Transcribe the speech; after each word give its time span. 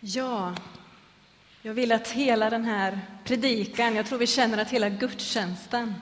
Ja, 0.00 0.54
jag 1.62 1.74
vill 1.74 1.92
att 1.92 2.08
hela 2.08 2.50
den 2.50 2.64
här 2.64 3.00
predikan, 3.24 3.94
jag 3.94 4.06
tror 4.06 4.18
vi 4.18 4.26
känner 4.26 4.58
att 4.58 4.70
hela 4.70 4.88
gudstjänsten 4.88 5.94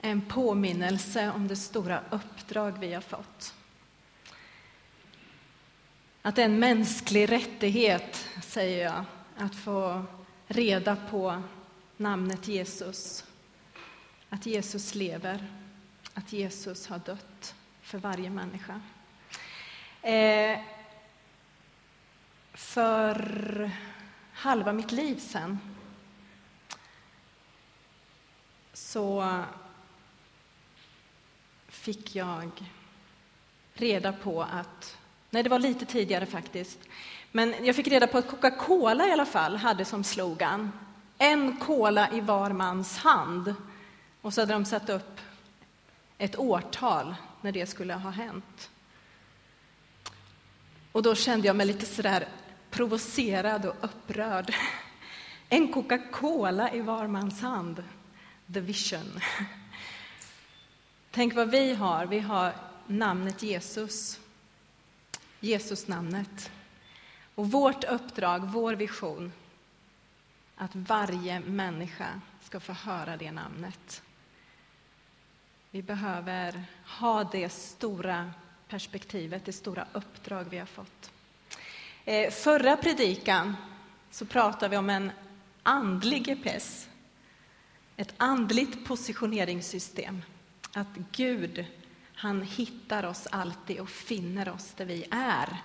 är 0.00 0.10
en 0.10 0.20
påminnelse 0.20 1.30
om 1.30 1.48
det 1.48 1.56
stora 1.56 2.00
uppdrag 2.10 2.78
vi 2.78 2.94
har 2.94 3.00
fått. 3.00 3.54
Att 6.22 6.36
det 6.36 6.42
är 6.42 6.46
en 6.46 6.58
mänsklig 6.58 7.32
rättighet, 7.32 8.28
säger 8.42 8.84
jag, 8.84 9.04
att 9.36 9.54
få 9.54 10.04
reda 10.46 10.96
på 11.10 11.42
namnet 11.96 12.48
Jesus. 12.48 13.24
Att 14.28 14.46
Jesus 14.46 14.94
lever, 14.94 15.46
att 16.14 16.32
Jesus 16.32 16.86
har 16.86 16.98
dött 16.98 17.54
för 17.82 17.98
varje 17.98 18.30
människa. 18.30 18.80
Eh, 20.02 20.58
för 22.60 23.70
halva 24.32 24.72
mitt 24.72 24.92
liv 24.92 25.16
sen 25.18 25.58
så 28.72 29.38
fick 31.68 32.14
jag 32.14 32.50
reda 33.74 34.12
på 34.12 34.42
att, 34.42 34.96
nej 35.30 35.42
det 35.42 35.50
var 35.50 35.58
lite 35.58 35.84
tidigare 35.84 36.26
faktiskt, 36.26 36.78
men 37.32 37.64
jag 37.64 37.76
fick 37.76 37.88
reda 37.88 38.06
på 38.06 38.18
att 38.18 38.28
Coca-Cola 38.28 39.08
i 39.08 39.12
alla 39.12 39.26
fall 39.26 39.56
hade 39.56 39.84
som 39.84 40.04
slogan 40.04 40.72
en 41.18 41.56
cola 41.56 42.12
i 42.12 42.20
var 42.20 42.50
mans 42.50 42.98
hand. 42.98 43.54
Och 44.20 44.34
så 44.34 44.40
hade 44.40 44.52
de 44.52 44.64
satt 44.64 44.88
upp 44.88 45.20
ett 46.18 46.38
årtal 46.38 47.14
när 47.40 47.52
det 47.52 47.66
skulle 47.66 47.94
ha 47.94 48.10
hänt. 48.10 48.70
Och 50.92 51.02
då 51.02 51.14
kände 51.14 51.46
jag 51.46 51.56
mig 51.56 51.66
lite 51.66 51.86
sådär 51.86 52.28
provocerad 52.70 53.66
och 53.66 53.76
upprörd. 53.80 54.54
En 55.48 55.72
Coca-Cola 55.72 56.72
i 56.72 56.80
var 56.80 57.06
mans 57.06 57.40
hand. 57.40 57.84
The 58.54 58.60
vision. 58.60 59.20
Tänk 61.10 61.34
vad 61.34 61.50
vi 61.50 61.74
har. 61.74 62.06
Vi 62.06 62.18
har 62.18 62.52
namnet 62.86 63.42
Jesus. 63.42 64.20
Jesus-namnet. 65.40 66.50
Och 67.34 67.50
vårt 67.50 67.84
uppdrag, 67.84 68.38
vår 68.38 68.74
vision, 68.74 69.32
att 70.56 70.74
varje 70.74 71.40
människa 71.40 72.20
ska 72.42 72.60
få 72.60 72.72
höra 72.72 73.16
det 73.16 73.32
namnet. 73.32 74.02
Vi 75.70 75.82
behöver 75.82 76.64
ha 76.86 77.24
det 77.24 77.48
stora 77.48 78.32
perspektivet, 78.68 79.44
det 79.44 79.52
stora 79.52 79.86
uppdrag 79.92 80.44
vi 80.50 80.58
har 80.58 80.66
fått. 80.66 81.09
Eh, 82.04 82.30
förra 82.30 82.76
predikan 82.76 83.56
så 84.10 84.24
pratade 84.24 84.68
vi 84.68 84.76
om 84.76 84.90
en 84.90 85.12
andlig 85.62 86.24
GPS, 86.24 86.88
ett 87.96 88.14
andligt 88.16 88.84
positioneringssystem. 88.84 90.22
Att 90.72 90.96
Gud, 91.12 91.64
han 92.14 92.42
hittar 92.42 93.04
oss 93.04 93.26
alltid 93.30 93.80
och 93.80 93.90
finner 93.90 94.48
oss 94.48 94.74
där 94.76 94.84
vi 94.84 95.04
är. 95.10 95.56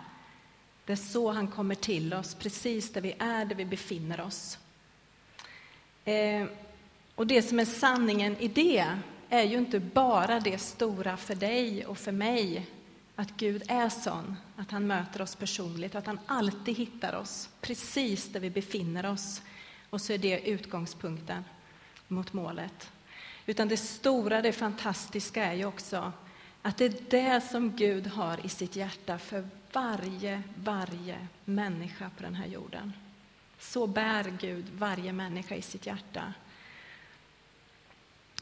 Det 0.85 0.91
är 0.91 0.97
så 0.97 1.31
han 1.31 1.47
kommer 1.47 1.75
till 1.75 2.13
oss, 2.13 2.35
precis 2.35 2.93
där 2.93 3.01
vi 3.01 3.15
är, 3.19 3.45
där 3.45 3.55
vi 3.55 3.65
befinner 3.65 4.21
oss. 4.21 4.57
Eh, 6.05 6.45
och 7.15 7.27
det 7.27 7.41
som 7.41 7.59
är 7.59 7.65
sanningen 7.65 8.37
i 8.39 8.47
det 8.47 8.85
är 9.29 9.43
ju 9.43 9.57
inte 9.57 9.79
bara 9.79 10.39
det 10.39 10.57
stora 10.57 11.17
för 11.17 11.35
dig 11.35 11.85
och 11.85 11.97
för 11.97 12.11
mig, 12.11 12.67
att 13.15 13.31
Gud 13.37 13.63
är 13.67 13.89
sån, 13.89 14.35
att 14.55 14.71
han 14.71 14.87
möter 14.87 15.21
oss 15.21 15.35
personligt, 15.35 15.95
att 15.95 16.05
han 16.05 16.19
alltid 16.25 16.77
hittar 16.77 17.15
oss 17.15 17.49
precis 17.61 18.29
där 18.29 18.39
vi 18.39 18.49
befinner 18.49 19.05
oss. 19.05 19.41
Och 19.89 20.01
så 20.01 20.13
är 20.13 20.17
det 20.17 20.49
utgångspunkten 20.49 21.43
mot 22.07 22.33
målet. 22.33 22.91
Utan 23.45 23.67
det 23.67 23.77
stora, 23.77 24.41
det 24.41 24.53
fantastiska 24.53 25.45
är 25.45 25.53
ju 25.53 25.65
också 25.65 26.11
att 26.61 26.77
det 26.77 26.85
är 26.85 26.95
det 27.09 27.41
som 27.41 27.75
Gud 27.75 28.07
har 28.07 28.45
i 28.45 28.49
sitt 28.49 28.75
hjärta 28.75 29.17
för 29.17 29.47
varje, 29.73 30.43
varje 30.55 31.27
människa 31.45 32.09
på 32.17 32.23
den 32.23 32.35
här 32.35 32.47
jorden. 32.47 32.93
Så 33.59 33.87
bär 33.87 34.33
Gud 34.39 34.65
varje 34.73 35.13
människa 35.13 35.55
i 35.55 35.61
sitt 35.61 35.85
hjärta. 35.85 36.33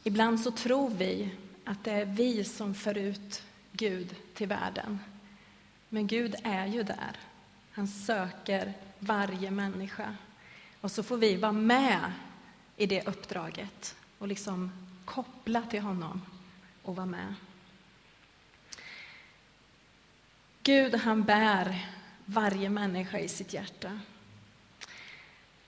Ibland 0.02 0.40
så 0.40 0.50
tror 0.50 0.90
vi 0.90 1.30
att 1.64 1.84
det 1.84 1.92
är 1.92 2.04
vi 2.04 2.44
som 2.44 2.74
för 2.74 2.98
ut 2.98 3.42
Gud 3.72 4.16
till 4.34 4.48
världen. 4.48 4.98
Men 5.94 6.06
Gud 6.06 6.34
är 6.42 6.66
ju 6.66 6.82
där. 6.82 7.16
Han 7.72 7.88
söker 7.88 8.72
varje 8.98 9.50
människa. 9.50 10.16
Och 10.80 10.90
så 10.90 11.02
får 11.02 11.16
vi 11.16 11.36
vara 11.36 11.52
med 11.52 12.12
i 12.76 12.86
det 12.86 13.06
uppdraget 13.06 13.96
och 14.18 14.28
liksom 14.28 14.72
koppla 15.04 15.62
till 15.62 15.80
honom 15.80 16.22
och 16.82 16.96
vara 16.96 17.06
med. 17.06 17.34
Gud, 20.62 20.94
han 20.94 21.22
bär 21.22 21.88
varje 22.24 22.70
människa 22.70 23.18
i 23.18 23.28
sitt 23.28 23.52
hjärta. 23.52 24.00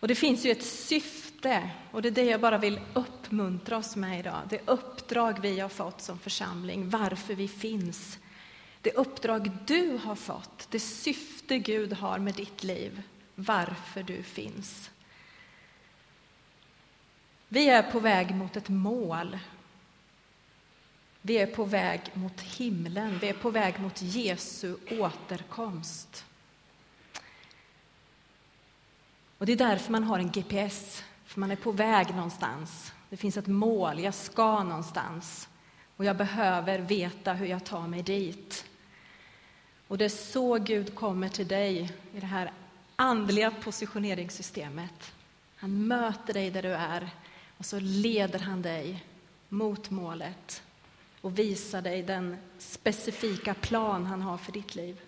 Och 0.00 0.08
det 0.08 0.14
finns 0.14 0.46
ju 0.46 0.50
ett 0.50 0.64
syfte, 0.64 1.70
och 1.90 2.02
det 2.02 2.08
är 2.08 2.12
det 2.12 2.24
jag 2.24 2.40
bara 2.40 2.58
vill 2.58 2.80
uppmuntra 2.94 3.76
oss 3.76 3.96
med 3.96 4.20
idag. 4.20 4.40
Det 4.50 4.60
uppdrag 4.66 5.38
vi 5.40 5.60
har 5.60 5.68
fått 5.68 6.00
som 6.00 6.18
församling, 6.18 6.90
varför 6.90 7.34
vi 7.34 7.48
finns. 7.48 8.18
Det 8.86 8.92
uppdrag 8.92 9.50
du 9.66 9.96
har 10.04 10.14
fått, 10.14 10.68
det 10.70 10.80
syfte 10.80 11.58
Gud 11.58 11.92
har 11.92 12.18
med 12.18 12.34
ditt 12.34 12.64
liv, 12.64 13.02
varför 13.34 14.02
du 14.02 14.22
finns. 14.22 14.90
Vi 17.48 17.68
är 17.68 17.82
på 17.82 18.00
väg 18.00 18.34
mot 18.34 18.56
ett 18.56 18.68
mål. 18.68 19.38
Vi 21.22 21.38
är 21.38 21.46
på 21.46 21.64
väg 21.64 22.00
mot 22.12 22.40
himlen, 22.40 23.18
vi 23.18 23.28
är 23.28 23.34
på 23.34 23.50
väg 23.50 23.80
mot 23.80 24.02
Jesu 24.02 24.76
återkomst. 24.90 26.24
Och 29.38 29.46
det 29.46 29.52
är 29.52 29.56
därför 29.56 29.92
man 29.92 30.04
har 30.04 30.18
en 30.18 30.30
GPS, 30.30 31.04
för 31.24 31.40
man 31.40 31.50
är 31.50 31.56
på 31.56 31.72
väg 31.72 32.14
någonstans. 32.14 32.92
Det 33.10 33.16
finns 33.16 33.36
ett 33.36 33.46
mål, 33.46 34.00
jag 34.00 34.14
ska 34.14 34.62
någonstans. 34.62 35.48
Och 35.96 36.04
jag 36.04 36.16
behöver 36.16 36.78
veta 36.78 37.32
hur 37.32 37.46
jag 37.46 37.64
tar 37.64 37.86
mig 37.86 38.02
dit. 38.02 38.64
Och 39.88 39.98
det 39.98 40.04
är 40.04 40.08
så 40.08 40.58
Gud 40.58 40.94
kommer 40.94 41.28
till 41.28 41.48
dig 41.48 41.92
i 42.14 42.20
det 42.20 42.26
här 42.26 42.52
andliga 42.96 43.50
positioneringssystemet. 43.50 45.12
Han 45.56 45.86
möter 45.86 46.34
dig 46.34 46.50
där 46.50 46.62
du 46.62 46.72
är 46.72 47.10
och 47.58 47.66
så 47.66 47.78
leder 47.80 48.38
han 48.38 48.62
dig 48.62 49.04
mot 49.48 49.90
målet 49.90 50.62
och 51.20 51.38
visar 51.38 51.82
dig 51.82 52.02
den 52.02 52.36
specifika 52.58 53.54
plan 53.54 54.06
han 54.06 54.22
har 54.22 54.38
för 54.38 54.52
ditt 54.52 54.74
liv. 54.74 55.00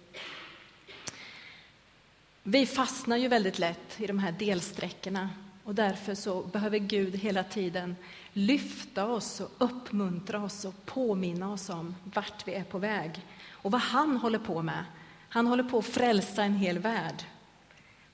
Vi 2.43 2.67
fastnar 2.67 3.17
ju 3.17 3.29
väldigt 3.29 3.59
lätt 3.59 4.01
i 4.01 4.07
de 4.07 4.19
här 4.19 4.33
delsträckorna 4.33 5.31
och 5.65 5.75
därför 5.75 6.15
så 6.15 6.43
behöver 6.43 6.79
Gud 6.79 7.17
hela 7.17 7.45
tiden 7.45 7.97
lyfta 8.33 9.07
oss 9.07 9.41
och 9.41 9.51
uppmuntra 9.59 10.43
oss 10.43 10.65
och 10.65 10.87
påminna 10.87 11.53
oss 11.53 11.69
om 11.69 11.95
vart 12.05 12.49
vi 12.49 12.55
är 12.55 12.65
på 12.65 12.79
väg 12.79 13.21
och 13.63 13.71
vad 13.71 13.81
han 13.81 14.17
håller 14.17 14.39
på 14.39 14.63
med. 14.63 14.85
Han 15.29 15.47
håller 15.47 15.65
på 15.65 15.79
att 15.79 15.87
frälsa 15.87 16.45
en 16.45 16.55
hel 16.55 16.79
värld. 16.79 17.25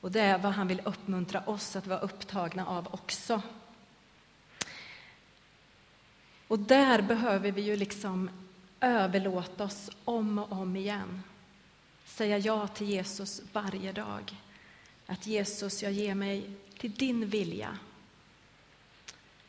Och 0.01 0.13
det 0.13 0.21
är 0.21 0.39
vad 0.39 0.53
han 0.53 0.69
vill 0.69 0.83
uppmuntra 0.85 1.41
oss 1.47 1.77
att 1.77 1.87
vara 1.87 1.99
upptagna 1.99 2.67
av 2.67 2.89
också. 2.91 3.43
Och 6.49 6.59
där 6.59 7.03
behöver 7.03 7.53
vi 7.53 7.63
ju 7.63 7.77
liksom 7.77 8.31
överlåta 8.81 9.65
oss 9.65 9.91
om 10.05 10.39
och 10.39 10.53
om 10.53 10.77
igen 10.77 11.23
säga 12.05 12.39
ja 12.39 12.69
till 12.69 12.89
Jesus 12.89 13.43
varje 13.53 13.93
dag. 13.93 14.37
Att 15.07 15.27
Jesus, 15.27 15.83
jag 15.83 15.93
ger 15.93 16.15
mig 16.15 16.51
till 16.79 16.93
din 16.93 17.27
vilja. 17.27 17.79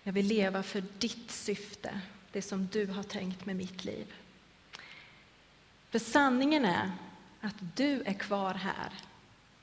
Jag 0.04 0.14
vill 0.14 0.28
leva 0.28 0.64
för 0.64 0.84
ditt 0.98 1.32
syfte, 1.32 2.02
det 2.32 2.42
som 2.42 2.68
du 2.68 2.88
har 2.88 3.04
tänkt 3.04 3.46
med 3.46 3.56
mitt 3.56 3.86
liv. 3.86 4.14
För 5.96 6.00
sanningen 6.00 6.66
är 6.66 6.92
att 7.42 7.56
du 7.76 8.02
är 8.02 8.14
kvar 8.14 8.54
här 8.54 8.94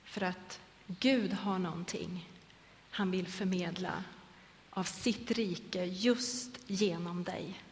för 0.04 0.22
att 0.22 0.60
Gud 0.86 1.32
har 1.32 1.58
någonting 1.58 2.28
han 2.90 3.10
vill 3.10 3.26
förmedla 3.26 4.04
av 4.70 4.84
sitt 4.84 5.30
rike 5.30 5.84
just 5.84 6.58
genom 6.66 7.24
dig. 7.24 7.62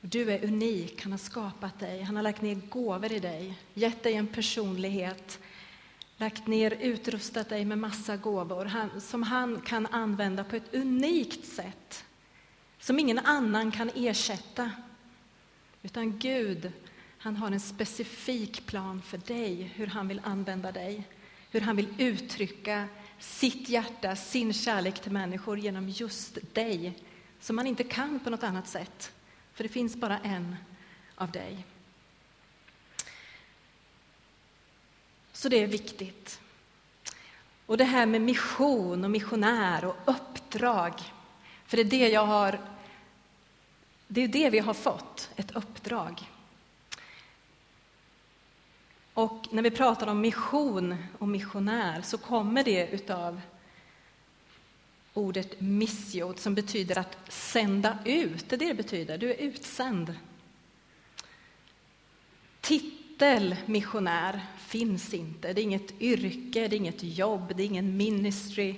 Du 0.00 0.32
är 0.32 0.44
unik, 0.44 1.02
han 1.02 1.12
har 1.12 1.18
skapat 1.18 1.80
dig, 1.80 2.02
han 2.02 2.16
har 2.16 2.22
lagt 2.22 2.42
ner 2.42 2.54
gåvor 2.54 3.12
i 3.12 3.18
dig, 3.18 3.58
gett 3.74 4.02
dig 4.02 4.14
en 4.14 4.26
personlighet, 4.26 5.38
lagt 6.16 6.46
ner, 6.46 6.70
utrustat 6.80 7.48
dig 7.48 7.64
med 7.64 7.78
massa 7.78 8.16
gåvor 8.16 8.64
han, 8.64 9.00
som 9.00 9.22
han 9.22 9.60
kan 9.60 9.86
använda 9.86 10.44
på 10.44 10.56
ett 10.56 10.74
unikt 10.74 11.46
sätt, 11.46 12.04
som 12.78 12.98
ingen 12.98 13.18
annan 13.18 13.70
kan 13.70 13.90
ersätta. 13.94 14.70
Utan 15.82 16.18
Gud, 16.18 16.72
han 17.24 17.36
har 17.36 17.50
en 17.50 17.60
specifik 17.60 18.66
plan 18.66 19.02
för 19.02 19.18
dig, 19.18 19.62
hur 19.62 19.86
han 19.86 20.08
vill 20.08 20.20
använda 20.24 20.72
dig, 20.72 21.08
hur 21.50 21.60
han 21.60 21.76
vill 21.76 21.94
uttrycka 21.98 22.88
sitt 23.18 23.68
hjärta, 23.68 24.16
sin 24.16 24.52
kärlek 24.52 25.02
till 25.02 25.12
människor 25.12 25.58
genom 25.58 25.88
just 25.88 26.54
dig, 26.54 26.98
som 27.40 27.56
man 27.56 27.66
inte 27.66 27.84
kan 27.84 28.20
på 28.20 28.30
något 28.30 28.42
annat 28.42 28.68
sätt, 28.68 29.12
för 29.54 29.62
det 29.62 29.68
finns 29.68 29.96
bara 29.96 30.18
en 30.18 30.56
av 31.14 31.30
dig. 31.30 31.64
Så 35.32 35.48
det 35.48 35.62
är 35.62 35.66
viktigt. 35.66 36.40
Och 37.66 37.76
det 37.76 37.84
här 37.84 38.06
med 38.06 38.20
mission 38.20 39.04
och 39.04 39.10
missionär 39.10 39.84
och 39.84 39.96
uppdrag, 40.04 40.92
för 41.66 41.76
det 41.76 41.82
är 41.82 41.90
det 41.90 42.08
jag 42.08 42.26
har 42.26 42.60
det 44.08 44.20
är 44.20 44.28
det 44.28 44.50
vi 44.50 44.58
har 44.58 44.74
fått, 44.74 45.30
ett 45.36 45.50
uppdrag. 45.50 46.30
Och 49.14 49.46
när 49.50 49.62
vi 49.62 49.70
pratar 49.70 50.06
om 50.06 50.20
mission 50.20 50.96
och 51.18 51.28
missionär 51.28 52.02
så 52.02 52.18
kommer 52.18 52.64
det 52.64 52.88
utav 52.90 53.40
ordet 55.12 55.60
missio 55.60 56.34
som 56.36 56.54
betyder 56.54 56.98
att 56.98 57.32
sända 57.32 57.98
ut. 58.04 58.48
Det 58.48 58.56
är 58.56 58.58
det 58.58 58.68
det 58.68 58.74
betyder, 58.74 59.18
du 59.18 59.30
är 59.30 59.36
utsänd. 59.36 60.14
Titel 62.60 63.56
missionär 63.66 64.46
finns 64.58 65.14
inte. 65.14 65.52
Det 65.52 65.60
är 65.60 65.62
inget 65.62 66.00
yrke, 66.00 66.68
det 66.68 66.76
är 66.76 66.78
inget 66.78 67.02
jobb, 67.02 67.52
det 67.56 67.62
är 67.62 67.66
ingen 67.66 67.96
ministry 67.96 68.76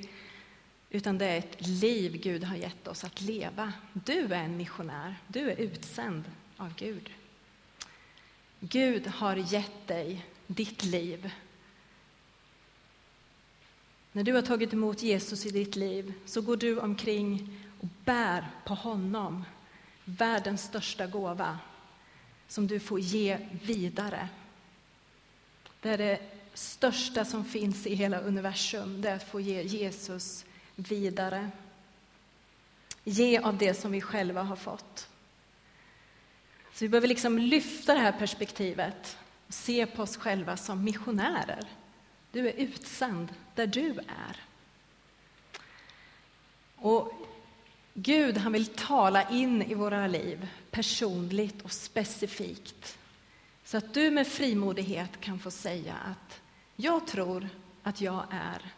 utan 0.91 1.19
det 1.19 1.27
är 1.27 1.39
ett 1.39 1.67
liv 1.67 2.21
Gud 2.23 2.45
har 2.45 2.57
gett 2.57 2.89
oss 2.89 3.05
att 3.05 3.21
leva. 3.21 3.73
Du 3.93 4.35
är 4.35 4.43
en 4.43 4.57
missionär, 4.57 5.17
du 5.27 5.51
är 5.51 5.57
utsänd 5.57 6.25
av 6.57 6.75
Gud. 6.77 7.11
Gud 8.69 9.07
har 9.07 9.37
gett 9.37 9.87
dig 9.87 10.27
ditt 10.47 10.85
liv. 10.85 11.31
När 14.13 14.25
du 14.25 14.33
har 14.33 14.43
tagit 14.43 14.73
emot 14.73 15.03
Jesus 15.03 15.47
i 15.47 15.51
ditt 15.51 15.77
liv 15.77 16.13
så 16.27 16.41
går 16.41 16.57
du 16.57 16.79
omkring 16.79 17.59
och 17.81 17.89
bär 18.05 18.47
på 18.65 18.75
honom, 18.75 19.45
världens 20.05 20.63
största 20.63 21.07
gåva, 21.07 21.59
som 22.49 22.67
du 22.67 22.81
får 22.81 23.01
ge 23.01 23.39
vidare. 23.63 24.29
Det 25.81 25.91
är 25.91 25.99
det 25.99 26.21
största 26.55 27.25
som 27.25 27.45
finns 27.45 27.87
i 27.87 27.95
hela 27.95 28.21
universum, 28.21 29.03
det 29.03 29.11
är 29.11 29.17
att 29.17 29.31
få 29.31 29.41
ge 29.41 29.63
Jesus 29.63 30.45
vidare. 30.77 31.51
Ge 33.05 33.39
av 33.39 33.59
det 33.59 33.75
som 33.75 33.93
vi 33.93 34.01
själva 34.01 34.43
har 34.43 34.57
fått. 34.57 35.09
Så 36.77 36.85
vi 36.85 36.89
behöver 36.89 37.09
liksom 37.09 37.39
lyfta 37.39 37.95
det 37.95 38.01
här 38.01 38.13
perspektivet 38.13 39.19
och 39.47 39.55
se 39.55 39.87
på 39.87 40.03
oss 40.03 40.17
själva 40.17 40.57
som 40.57 40.85
missionärer. 40.85 41.67
Du 42.33 42.49
är 42.49 42.53
utsänd 42.53 43.35
där 43.55 43.67
du 43.67 43.91
är. 43.91 44.37
Och 46.77 47.13
Gud 47.95 48.37
han 48.37 48.53
vill 48.53 48.67
tala 48.67 49.31
in 49.31 49.63
i 49.63 49.75
våra 49.75 50.07
liv 50.07 50.49
personligt 50.71 51.63
och 51.63 51.73
specifikt 51.73 52.99
så 53.65 53.77
att 53.77 53.95
du 53.95 54.11
med 54.11 54.27
frimodighet 54.27 55.21
kan 55.21 55.39
få 55.39 55.51
säga 55.51 55.95
att 55.95 56.41
jag 56.77 57.07
tror 57.07 57.49
att 57.83 58.01
jag 58.01 58.25
är 58.31 58.73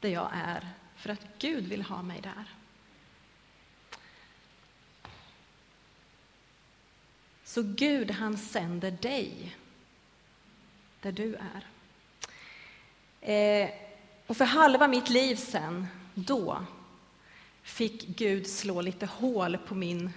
det 0.00 0.10
jag 0.10 0.30
är 0.32 0.68
för 0.96 1.10
att 1.10 1.26
Gud 1.38 1.64
vill 1.64 1.82
ha 1.82 2.02
mig 2.02 2.20
där. 2.20 2.57
Så 7.48 7.62
Gud, 7.62 8.10
han 8.10 8.38
sänder 8.38 8.90
dig 8.90 9.56
där 11.00 11.12
du 11.12 11.34
är. 11.34 11.64
Eh, 13.20 13.70
och 14.26 14.36
för 14.36 14.44
halva 14.44 14.88
mitt 14.88 15.08
liv 15.08 15.36
sen, 15.36 15.86
då, 16.14 16.64
fick 17.62 18.06
Gud 18.06 18.46
slå 18.46 18.80
lite 18.80 19.06
hål 19.06 19.58
på 19.58 19.74
min 19.74 20.10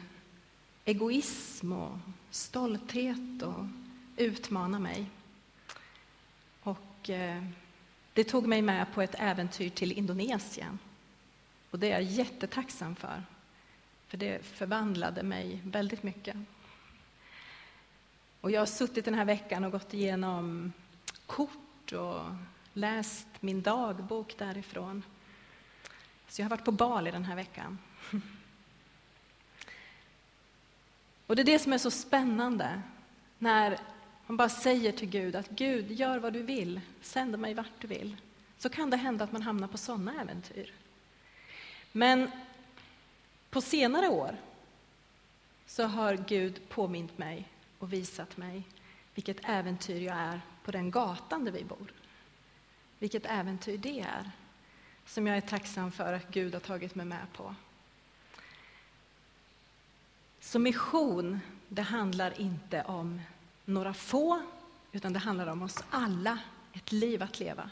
egoism 0.85 1.73
och 1.73 1.97
stolthet 2.31 3.41
och 3.41 3.65
utmana 4.17 4.79
mig. 4.79 5.05
Och 6.63 7.09
eh, 7.09 7.43
det 8.13 8.23
tog 8.23 8.47
mig 8.47 8.61
med 8.61 8.93
på 8.93 9.01
ett 9.01 9.15
äventyr 9.17 9.69
till 9.69 9.91
Indonesien. 9.91 10.79
Och 11.69 11.79
det 11.79 11.87
är 11.87 11.91
jag 11.91 12.03
jättetacksam 12.03 12.95
för, 12.95 13.23
för 14.07 14.17
det 14.17 14.45
förvandlade 14.45 15.23
mig 15.23 15.61
väldigt 15.63 16.03
mycket. 16.03 16.37
Och 18.41 18.51
jag 18.51 18.61
har 18.61 18.65
suttit 18.65 19.05
den 19.05 19.13
här 19.13 19.25
veckan 19.25 19.63
och 19.63 19.71
gått 19.71 19.93
igenom 19.93 20.73
kort 21.25 21.91
och 21.91 22.21
läst 22.73 23.27
min 23.39 23.61
dagbok 23.61 24.37
därifrån. 24.37 25.03
Så 26.27 26.41
jag 26.41 26.45
har 26.45 26.49
varit 26.49 26.65
på 26.65 26.71
Bali 26.71 27.11
den 27.11 27.25
här 27.25 27.35
veckan. 27.35 27.77
Och 31.27 31.35
det 31.35 31.41
är 31.41 31.45
det 31.45 31.59
som 31.59 31.73
är 31.73 31.77
så 31.77 31.91
spännande, 31.91 32.81
när 33.37 33.79
man 34.27 34.37
bara 34.37 34.49
säger 34.49 34.91
till 34.91 35.09
Gud 35.09 35.35
att 35.35 35.49
Gud, 35.49 35.91
gör 35.91 36.19
vad 36.19 36.33
du 36.33 36.43
vill, 36.43 36.81
sänd 37.01 37.39
mig 37.39 37.53
vart 37.53 37.81
du 37.81 37.87
vill. 37.87 38.17
Så 38.57 38.69
kan 38.69 38.89
det 38.89 38.97
hända 38.97 39.23
att 39.23 39.31
man 39.31 39.41
hamnar 39.41 39.67
på 39.67 39.77
sådana 39.77 40.21
äventyr. 40.21 40.73
Men 41.91 42.31
på 43.49 43.61
senare 43.61 44.07
år 44.07 44.37
så 45.65 45.83
har 45.83 46.15
Gud 46.15 46.69
påmint 46.69 47.17
mig 47.17 47.47
och 47.81 47.93
visat 47.93 48.37
mig 48.37 48.63
vilket 49.13 49.37
äventyr 49.43 50.01
jag 50.01 50.17
är 50.17 50.41
på 50.63 50.71
den 50.71 50.91
gatan 50.91 51.45
där 51.45 51.51
vi 51.51 51.63
bor. 51.63 51.93
Vilket 52.99 53.25
äventyr 53.25 53.77
det 53.77 53.99
är, 53.99 54.31
som 55.05 55.27
jag 55.27 55.37
är 55.37 55.41
tacksam 55.41 55.91
för 55.91 56.13
att 56.13 56.31
Gud 56.31 56.53
har 56.53 56.61
tagit 56.61 56.95
mig 56.95 57.05
med 57.05 57.25
på. 57.33 57.55
Så 60.39 60.59
mission, 60.59 61.39
det 61.67 61.81
handlar 61.81 62.41
inte 62.41 62.83
om 62.83 63.21
några 63.65 63.93
få, 63.93 64.41
utan 64.91 65.13
det 65.13 65.19
handlar 65.19 65.47
om 65.47 65.61
oss 65.61 65.83
alla, 65.89 66.39
ett 66.73 66.91
liv 66.91 67.23
att 67.23 67.39
leva. 67.39 67.69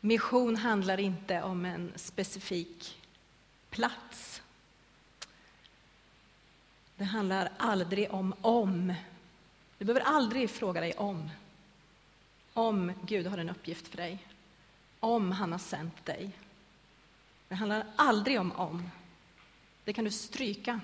Mission 0.00 0.56
handlar 0.56 1.00
inte 1.00 1.42
om 1.42 1.64
en 1.64 1.92
specifik 1.96 3.02
plats. 3.70 4.42
Det 6.96 7.04
handlar 7.04 7.52
aldrig 7.56 8.10
om 8.10 8.34
om. 8.40 8.94
Du 9.78 9.84
behöver 9.84 10.06
aldrig 10.06 10.50
fråga 10.50 10.80
dig 10.80 10.94
om. 10.94 11.30
Om 12.52 12.92
Gud 13.02 13.26
har 13.26 13.38
en 13.38 13.50
uppgift 13.50 13.88
för 13.88 13.96
dig. 13.96 14.26
Om 15.00 15.32
han 15.32 15.52
har 15.52 15.58
sänt 15.58 16.06
dig. 16.06 16.30
Det 17.48 17.54
handlar 17.54 17.86
aldrig 17.96 18.40
om 18.40 18.52
om. 18.52 18.90
Det 19.84 19.92
kan 19.92 20.04
du 20.04 20.10
stryka. 20.10 20.80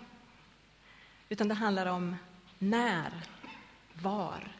Utan 1.28 1.49
det 1.49 1.54
handlar 1.54 1.87
om 1.87 2.16
när, 2.59 3.12
var 3.92 4.57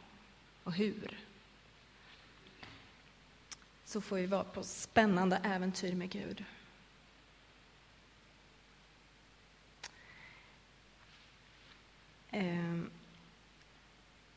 och 0.65 0.73
hur. 0.73 1.19
Så 3.85 4.01
får 4.01 4.17
vi 4.17 4.27
vara 4.27 4.45
på 4.45 4.63
spännande 4.63 5.41
äventyr 5.45 5.95
med 5.95 6.11
Gud. 6.11 6.45
Ehm, 12.33 12.91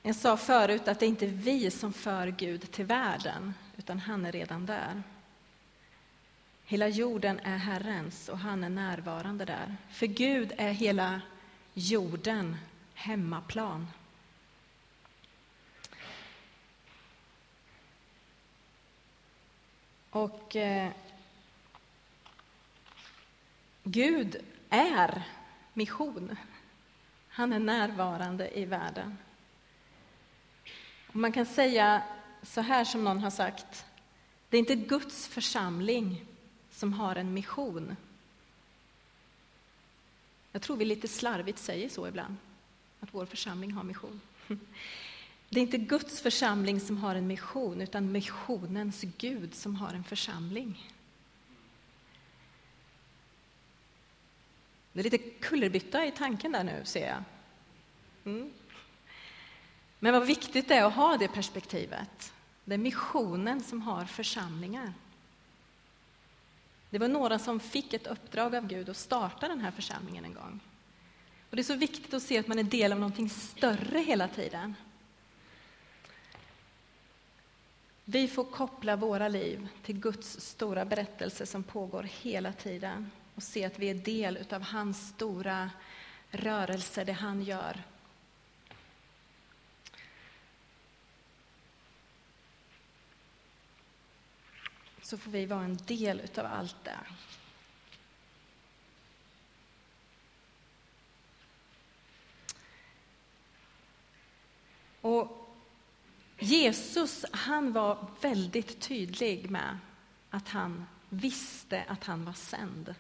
jag 0.02 0.16
sa 0.16 0.38
förut 0.38 0.88
att 0.88 1.00
det 1.00 1.06
inte 1.06 1.26
är 1.26 1.30
vi 1.30 1.72
som 1.72 1.94
för 1.94 2.28
Gud 2.28 2.72
till 2.72 2.86
världen, 2.86 3.54
utan 3.78 4.00
han 4.00 4.26
är 4.26 4.32
redan 4.32 4.66
där. 4.66 5.04
Hela 6.66 6.88
jorden 6.88 7.40
är 7.40 7.58
Herrens 7.58 8.30
och 8.30 8.40
han 8.40 8.64
är 8.64 8.70
närvarande 8.70 9.46
där. 9.46 9.78
För 9.90 10.06
Gud 10.06 10.54
är 10.58 10.72
hela 10.72 11.22
jorden 11.74 12.58
hemmaplan. 12.94 13.88
Och 20.10 20.56
eh, 20.56 20.92
Gud 23.84 24.36
är 24.70 25.24
mission. 25.74 26.38
Han 27.36 27.54
är 27.54 27.60
närvarande 27.60 28.60
i 28.60 28.66
världen. 28.66 29.18
Och 31.08 31.16
man 31.16 31.32
kan 31.32 31.46
säga 31.46 32.04
så 32.44 32.62
här 32.62 32.86
som 32.86 33.04
någon 33.04 33.20
har 33.20 33.30
sagt. 33.30 33.86
Det 34.50 34.58
är 34.58 34.60
inte 34.60 34.76
Guds 34.76 35.28
församling 35.28 36.26
som 36.72 36.94
har 36.94 37.16
en 37.16 37.34
mission. 37.34 37.96
Jag 40.52 40.62
tror 40.62 40.78
vi 40.78 40.86
lite 40.86 41.08
slarvigt 41.08 41.60
säger 41.60 41.90
så 41.90 42.08
ibland 42.08 42.36
att 43.00 43.14
vår 43.14 43.26
församling 43.26 43.72
har 43.72 43.84
mission. 43.84 44.22
Det 45.50 45.60
är 45.60 45.64
inte 45.64 45.78
Guds 45.78 46.22
församling 46.22 46.80
som 46.80 46.98
har 46.98 47.16
en 47.16 47.28
mission, 47.28 47.82
utan 47.82 48.12
missionens 48.12 49.02
Gud 49.18 49.56
som 49.56 49.76
har 49.76 49.94
en 49.94 50.04
församling. 50.04 50.95
Det 54.96 55.02
är 55.02 55.04
lite 55.04 55.18
kullerbytta 55.18 56.06
i 56.06 56.12
tanken 56.12 56.52
där 56.52 56.64
nu, 56.64 56.82
ser 56.84 57.08
jag. 57.08 57.24
Mm. 58.26 58.54
Men 60.00 60.14
vad 60.14 60.28
viktigt 60.28 60.68
det 60.68 60.76
är 60.76 60.84
att 60.84 60.94
ha 60.94 61.18
det 61.18 61.28
perspektivet. 61.28 62.34
Det 62.66 62.74
är 62.74 62.78
missionen 62.78 63.64
som 63.64 63.82
har 63.82 64.06
församlingar. 64.06 64.94
Det 66.90 67.00
var 67.00 67.08
några 67.08 67.40
som 67.40 67.60
fick 67.60 67.94
ett 67.94 68.08
uppdrag 68.08 68.56
av 68.56 68.68
Gud 68.68 68.90
att 68.90 68.98
starta 68.98 69.48
den 69.48 69.62
här 69.62 69.72
församlingen 69.72 70.26
en 70.26 70.34
gång. 70.34 70.60
Och 71.50 71.56
Det 71.56 71.62
är 71.62 71.64
så 71.64 71.76
viktigt 71.76 72.14
att 72.14 72.24
se 72.24 72.38
att 72.38 72.48
man 72.48 72.60
är 72.60 72.64
del 72.64 72.92
av 72.92 73.00
någonting 73.00 73.30
större 73.30 74.00
hela 74.00 74.28
tiden. 74.28 74.76
Vi 78.06 78.28
får 78.28 78.44
koppla 78.44 78.96
våra 78.96 79.28
liv 79.28 79.68
till 79.84 80.00
Guds 80.00 80.40
stora 80.40 80.86
berättelse 80.86 81.46
som 81.46 81.64
pågår 81.64 82.04
hela 82.04 82.54
tiden 82.54 83.12
och 83.36 83.44
se 83.44 83.66
att 83.66 83.80
vi 83.80 83.90
är 83.90 83.94
del 83.94 84.46
av 84.54 84.62
hans 84.62 85.08
stora 85.08 85.72
rörelse, 86.30 87.04
det 87.04 87.14
han 87.14 87.44
gör. 87.44 87.84
Så 95.02 95.18
får 95.18 95.32
vi 95.32 95.46
vara 95.46 95.64
en 95.64 95.78
del 95.78 96.22
av 96.38 96.46
allt 96.46 96.84
det. 96.84 97.00
Och 105.02 105.50
Jesus 106.40 107.26
han 107.32 107.74
var 107.74 108.08
väldigt 108.22 108.82
tydlig 108.82 109.50
med 109.50 109.78
att 110.30 110.48
han 110.48 110.86
visste 111.10 111.84
att 111.88 112.04
han 112.04 112.26
var 112.26 112.34
sänd. 112.34 112.96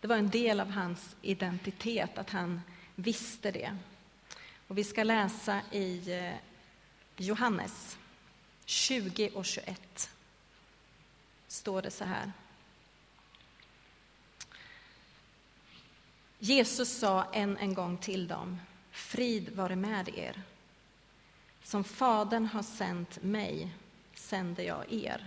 Det 0.00 0.08
var 0.08 0.16
en 0.16 0.30
del 0.30 0.60
av 0.60 0.70
hans 0.70 1.16
identitet, 1.22 2.18
att 2.18 2.30
han 2.30 2.60
visste 2.94 3.50
det. 3.50 3.76
Och 4.68 4.78
vi 4.78 4.84
ska 4.84 5.04
läsa 5.04 5.60
i 5.72 6.12
eh, 6.12 6.34
Johannes 7.16 7.98
20 8.64 9.30
och 9.34 9.44
21. 9.44 10.10
Står 11.48 11.82
det 11.82 11.90
så 11.90 12.04
här. 12.04 12.32
Jesus 16.38 16.98
sa 16.98 17.24
än 17.32 17.56
en 17.56 17.74
gång 17.74 17.96
till 17.96 18.28
dem, 18.28 18.60
frid 18.90 19.56
vare 19.56 19.76
med 19.76 20.08
er. 20.08 20.42
Som 21.62 21.84
Fadern 21.84 22.46
har 22.46 22.62
sänt 22.62 23.22
mig 23.22 23.74
sänder 24.14 24.64
jag 24.64 24.92
er. 24.92 25.26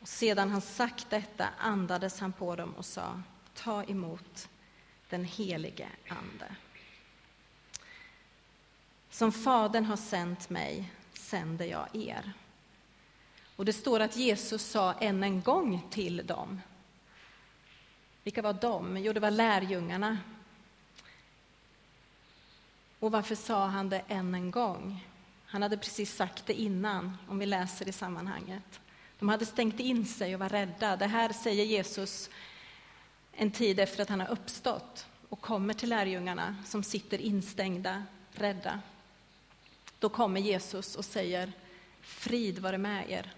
Och 0.00 0.08
sedan 0.08 0.50
han 0.50 0.60
sagt 0.60 1.10
detta 1.10 1.48
andades 1.58 2.20
han 2.20 2.32
på 2.32 2.56
dem 2.56 2.72
och 2.72 2.84
sa, 2.84 3.22
ta 3.54 3.84
emot 3.84 4.48
den 5.08 5.24
helige 5.24 5.88
Ande. 6.08 6.56
Som 9.10 9.32
Fadern 9.32 9.84
har 9.84 9.96
sänt 9.96 10.50
mig 10.50 10.92
sänder 11.12 11.66
jag 11.66 11.88
er. 11.92 12.32
Och 13.56 13.64
det 13.64 13.72
står 13.72 14.00
att 14.00 14.16
Jesus 14.16 14.62
sa 14.70 14.92
än 14.92 15.22
en 15.22 15.42
gång 15.42 15.86
till 15.90 16.26
dem. 16.26 16.60
Vilka 18.22 18.42
var 18.42 18.52
de? 18.52 18.96
Jo, 18.96 19.12
det 19.12 19.20
var 19.20 19.30
lärjungarna. 19.30 20.18
Och 22.98 23.12
varför 23.12 23.34
sa 23.34 23.66
han 23.66 23.88
det 23.88 24.02
än 24.08 24.34
en 24.34 24.50
gång? 24.50 25.06
Han 25.46 25.62
hade 25.62 25.76
precis 25.76 26.16
sagt 26.16 26.46
det 26.46 26.60
innan, 26.60 27.16
om 27.28 27.38
vi 27.38 27.46
läser 27.46 27.88
i 27.88 27.92
sammanhanget. 27.92 28.80
De 29.18 29.28
hade 29.28 29.46
stängt 29.46 29.80
in 29.80 30.06
sig 30.06 30.34
och 30.34 30.40
var 30.40 30.48
rädda. 30.48 30.96
Det 30.96 31.06
här 31.06 31.32
säger 31.32 31.64
Jesus 31.64 32.30
en 33.32 33.50
tid 33.50 33.80
efter 33.80 34.02
att 34.02 34.08
han 34.08 34.20
har 34.20 34.28
uppstått 34.28 35.06
och 35.28 35.40
kommer 35.40 35.74
till 35.74 35.88
lärjungarna 35.88 36.56
som 36.66 36.82
sitter 36.82 37.20
instängda, 37.20 38.04
rädda. 38.32 38.80
Då 39.98 40.08
kommer 40.08 40.40
Jesus 40.40 40.96
och 40.96 41.04
säger 41.04 41.52
Frid 42.00 42.58
vare 42.58 42.78
med 42.78 43.10
er. 43.10 43.32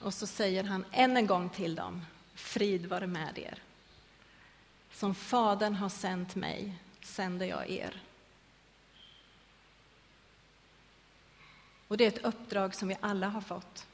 Och 0.00 0.14
så 0.14 0.26
säger 0.26 0.64
han 0.64 0.84
än 0.92 1.16
en 1.16 1.26
gång 1.26 1.48
till 1.48 1.74
dem 1.74 2.04
Frid 2.34 2.86
vare 2.86 3.06
med 3.06 3.38
er. 3.38 3.58
Som 4.92 5.14
Fadern 5.14 5.74
har 5.74 5.88
sänt 5.88 6.34
mig 6.34 6.74
sänder 7.02 7.46
jag 7.46 7.70
er. 7.70 8.02
Och 11.88 11.96
det 11.96 12.04
är 12.04 12.08
ett 12.08 12.24
uppdrag 12.24 12.74
som 12.74 12.88
vi 12.88 12.96
alla 13.00 13.28
har 13.28 13.40
fått. 13.40 13.86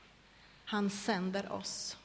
Han 0.69 0.91
sänder 0.91 1.53
oss. 1.53 1.97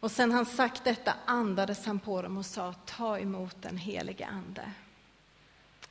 Och 0.00 0.10
sen 0.10 0.32
han 0.32 0.46
sagt 0.46 0.84
detta 0.84 1.14
andades 1.24 1.86
han 1.86 1.98
på 1.98 2.22
dem 2.22 2.36
och 2.36 2.46
sa 2.46 2.72
ta 2.72 3.18
emot 3.18 3.62
den 3.62 3.76
helige 3.76 4.26
Ande. 4.26 4.72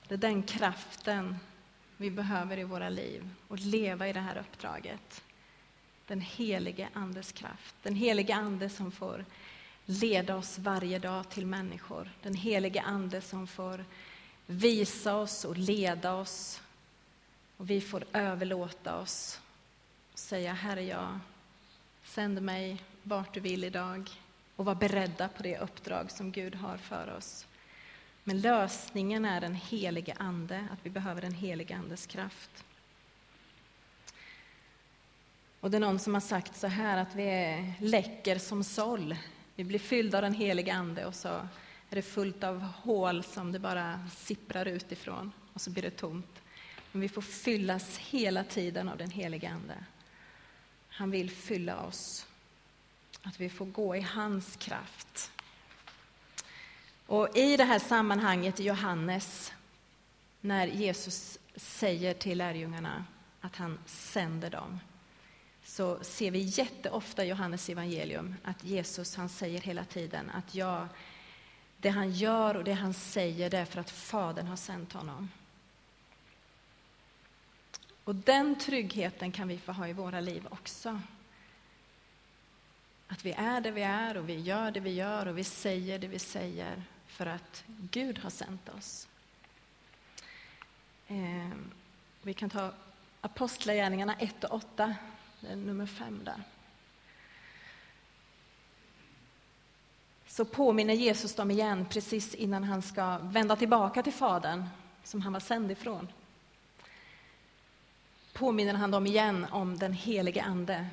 Det 0.08 0.14
är 0.14 0.18
den 0.18 0.44
kraften 0.44 1.38
vi 1.98 2.12
behöver 2.12 2.58
i 2.58 2.64
våra 2.64 2.90
liv 2.90 3.30
och 3.48 3.60
leva 3.60 4.08
i 4.08 4.14
det 4.14 4.20
här 4.20 4.38
uppdraget. 4.38 5.24
Den 6.06 6.22
helige 6.22 6.90
Andes 6.94 7.32
kraft. 7.32 7.76
Den 7.84 7.96
helige 7.96 8.36
Ande 8.36 8.70
som 8.70 8.92
får 8.92 9.26
leda 9.86 10.36
oss 10.36 10.58
varje 10.60 11.00
dag 11.00 11.30
till 11.30 11.46
människor. 11.46 12.12
Den 12.22 12.36
helige 12.36 12.82
Ande 12.82 13.22
som 13.22 13.48
får 13.48 13.86
visa 14.46 15.16
oss 15.16 15.46
och 15.46 15.58
leda 15.58 16.14
oss. 16.14 16.62
Och 17.58 17.70
vi 17.70 17.82
får 17.82 18.04
överlåta 18.14 18.96
oss 18.96 19.42
säga 20.18 20.54
Herre, 20.54 20.84
jag 20.84 21.20
sänd 22.04 22.42
mig 22.42 22.82
vart 23.04 23.34
du 23.34 23.40
vill 23.40 23.64
idag 23.64 24.10
och 24.56 24.66
vara 24.66 24.76
beredda 24.76 25.28
på 25.30 25.44
det 25.44 25.58
uppdrag 25.58 26.12
som 26.12 26.32
Gud 26.32 26.56
har 26.56 26.78
för 26.78 27.16
oss. 27.18 27.48
Men 28.24 28.42
lösningen 28.42 29.26
är 29.26 29.42
den 29.42 29.56
helige 29.56 30.14
Ande, 30.18 30.68
att 30.72 30.80
vi 30.84 30.90
behöver 30.90 31.22
den 31.22 31.34
helige 31.34 31.76
Andes 31.76 32.06
kraft. 32.06 32.66
Och 35.60 35.72
det 35.72 35.78
är 35.78 35.82
någon 35.82 36.00
som 36.00 36.14
har 36.14 36.22
sagt 36.22 36.56
så 36.56 36.68
här 36.68 36.98
att 36.98 37.16
vi 37.16 37.24
är 37.24 37.74
läcker 37.80 38.38
som 38.38 38.64
såll. 38.64 39.16
Vi 39.56 39.64
blir 39.64 39.80
fyllda 39.80 40.18
av 40.18 40.22
den 40.22 40.34
helige 40.34 40.74
Ande 40.74 41.06
och 41.06 41.16
så 41.16 41.28
är 41.90 41.96
det 41.96 42.02
fullt 42.02 42.44
av 42.44 42.60
hål 42.60 43.24
som 43.24 43.52
det 43.52 43.60
bara 43.60 44.00
sipprar 44.16 44.66
utifrån 44.66 45.32
och 45.54 45.62
så 45.62 45.70
blir 45.70 45.84
det 45.84 45.92
tomt. 45.92 46.42
Men 46.92 47.02
vi 47.02 47.10
får 47.10 47.22
fyllas 47.22 47.98
hela 47.98 48.44
tiden 48.44 48.90
av 48.90 48.98
den 48.98 49.12
helige 49.12 49.50
Ande. 49.50 49.76
Han 50.98 51.12
vill 51.12 51.32
fylla 51.32 51.82
oss. 51.82 52.26
Att 53.22 53.40
vi 53.40 53.50
får 53.50 53.66
gå 53.66 53.96
i 53.96 54.02
hans 54.02 54.56
kraft. 54.56 55.32
Och 57.06 57.38
i 57.38 57.58
det 57.58 57.64
här 57.64 57.80
sammanhanget 57.80 58.60
i 58.60 58.64
Johannes, 58.64 59.54
när 60.42 60.68
Jesus 60.68 61.40
säger 61.56 62.14
till 62.14 62.38
lärjungarna 62.38 63.06
att 63.42 63.56
han 63.56 63.80
sänder 63.86 64.50
dem, 64.50 64.80
så 65.64 66.04
ser 66.04 66.32
vi 66.32 66.40
jätteofta 66.40 67.26
i 67.26 67.28
Johannes 67.28 67.70
evangelium 67.70 68.36
att 68.44 68.64
Jesus 68.64 69.16
han 69.16 69.30
säger 69.30 69.62
hela 69.62 69.84
tiden 69.84 70.30
att 70.30 70.56
jag, 70.56 70.88
det 71.78 71.90
han 71.90 72.12
gör 72.12 72.56
och 72.56 72.64
det 72.64 72.74
han 72.74 72.94
säger 72.94 73.50
det 73.50 73.58
är 73.58 73.66
för 73.66 73.80
att 73.80 73.92
Fadern 73.92 74.48
har 74.48 74.56
sänt 74.56 74.94
honom. 74.94 75.30
Och 78.08 78.16
den 78.16 78.56
tryggheten 78.56 79.32
kan 79.32 79.48
vi 79.48 79.58
få 79.58 79.72
ha 79.72 79.88
i 79.88 79.94
våra 79.94 80.20
liv 80.20 80.48
också. 80.50 81.02
Att 83.08 83.26
vi 83.26 83.32
är 83.32 83.62
det 83.62 83.72
vi 83.72 83.82
är 83.82 84.18
och 84.18 84.30
vi 84.30 84.40
gör 84.40 84.72
det 84.72 84.80
vi 84.80 84.94
gör 84.94 85.26
och 85.26 85.38
vi 85.38 85.44
säger 85.44 86.00
det 86.00 86.08
vi 86.08 86.20
säger 86.20 86.84
för 87.08 87.26
att 87.26 87.64
Gud 87.68 88.20
har 88.20 88.30
sänt 88.30 88.70
oss. 88.70 89.08
Eh, 91.08 91.50
vi 92.22 92.34
kan 92.34 92.50
ta 92.50 92.72
Apostlagärningarna 93.22 94.16
1 94.16 94.44
och 94.44 94.56
8, 94.56 94.96
nummer 95.40 95.86
5 95.86 96.22
där. 96.24 96.42
Så 100.28 100.46
påminner 100.46 100.94
Jesus 100.94 101.36
dem 101.36 101.52
igen 101.52 101.86
precis 101.90 102.36
innan 102.36 102.64
han 102.64 102.82
ska 102.82 103.18
vända 103.18 103.56
tillbaka 103.56 104.04
till 104.04 104.14
Fadern 104.14 104.66
som 105.04 105.22
han 105.22 105.34
var 105.34 105.40
sänd 105.40 105.72
ifrån. 105.72 106.08
Påminner 108.38 108.74
han 108.74 108.92
dem 108.92 109.08
igen 109.08 109.46
om 109.52 109.78
den 109.78 109.94
helige 109.94 110.44
Ande 110.44 110.86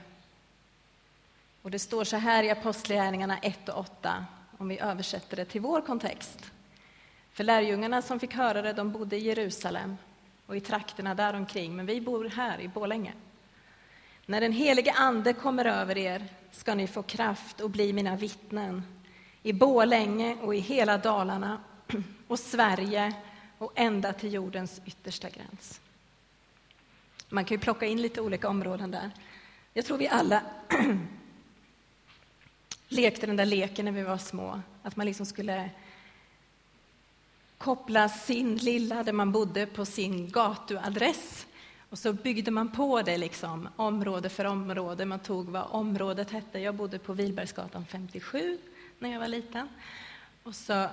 och 1.63 1.71
det 1.71 1.79
står 1.79 2.05
så 2.05 2.17
här 2.17 2.43
i 2.43 2.51
Apostlagärningarna 2.51 3.39
1 3.39 3.69
och 3.69 3.79
8, 3.79 4.27
om 4.59 4.69
vi 4.69 4.79
översätter 4.79 5.37
det 5.37 5.45
till 5.45 5.61
vår 5.61 5.81
kontext. 5.81 6.53
För 7.33 7.45
lärjungarna 7.45 8.03
som 8.03 8.21
fick 8.21 8.35
höra 8.35 8.63
det, 8.63 8.73
de 8.73 8.93
bodde 8.93 9.17
i 9.17 9.27
Jerusalem 9.27 9.97
och 10.47 10.57
i 10.57 10.61
trakterna 10.61 11.15
däromkring, 11.15 11.77
men 11.77 11.87
vi 11.87 12.01
bor 12.01 12.29
här 12.29 12.61
i 12.61 12.69
Bålänge. 12.69 13.13
När 14.27 14.41
den 14.41 14.53
helige 14.53 14.93
Ande 14.93 15.33
kommer 15.33 15.65
över 15.65 15.99
er 15.99 16.25
ska 16.53 16.75
ni 16.75 16.87
få 16.87 17.03
kraft 17.03 17.61
och 17.61 17.71
bli 17.71 17.93
mina 17.93 18.17
vittnen 18.17 18.83
i 19.43 19.53
Bålänge 19.53 20.37
och 20.43 20.55
i 20.55 20.59
hela 20.59 20.99
Dalarna 20.99 21.59
och 22.29 22.39
Sverige 22.39 23.13
och 23.59 23.73
ända 23.75 24.13
till 24.13 24.33
jordens 24.33 24.81
yttersta 24.85 25.29
gräns. 25.31 25.81
Man 27.35 27.45
kan 27.45 27.55
ju 27.55 27.61
plocka 27.61 27.87
in 27.87 28.03
lite 28.03 28.21
olika 28.21 28.49
områden 28.49 28.91
där. 28.91 29.11
Jag 29.73 29.85
tror 29.85 29.99
vi 29.99 30.09
alla 30.09 30.43
lekte 32.88 33.26
den 33.26 33.37
där 33.37 33.47
leken 33.47 33.85
när 33.85 33.93
vi 33.93 34.03
var 34.03 34.19
små, 34.19 34.61
att 34.83 34.97
man 34.97 35.07
liksom 35.07 35.26
skulle 35.26 35.71
koppla 37.59 38.09
sin 38.09 38.57
lilla, 38.57 39.03
där 39.03 39.12
man 39.12 39.33
bodde, 39.33 39.67
på 39.67 39.85
sin 39.85 40.31
gatuadress. 40.31 41.47
Och 41.91 41.99
så 41.99 42.12
byggde 42.12 42.50
man 42.50 42.73
på 42.73 43.03
det 43.03 43.19
liksom, 43.19 43.69
område 43.76 44.29
för 44.29 44.45
område. 44.45 45.05
Man 45.05 45.19
tog 45.19 45.49
vad 45.49 45.67
området 45.71 46.31
hette. 46.31 46.59
Jag 46.59 46.75
bodde 46.75 46.99
på 46.99 47.12
Vilbergsgatan 47.12 47.87
57 47.91 48.59
när 48.99 49.12
jag 49.12 49.21
var 49.21 49.29
liten. 49.29 49.69
Och 50.45 50.55
så, 50.55 50.73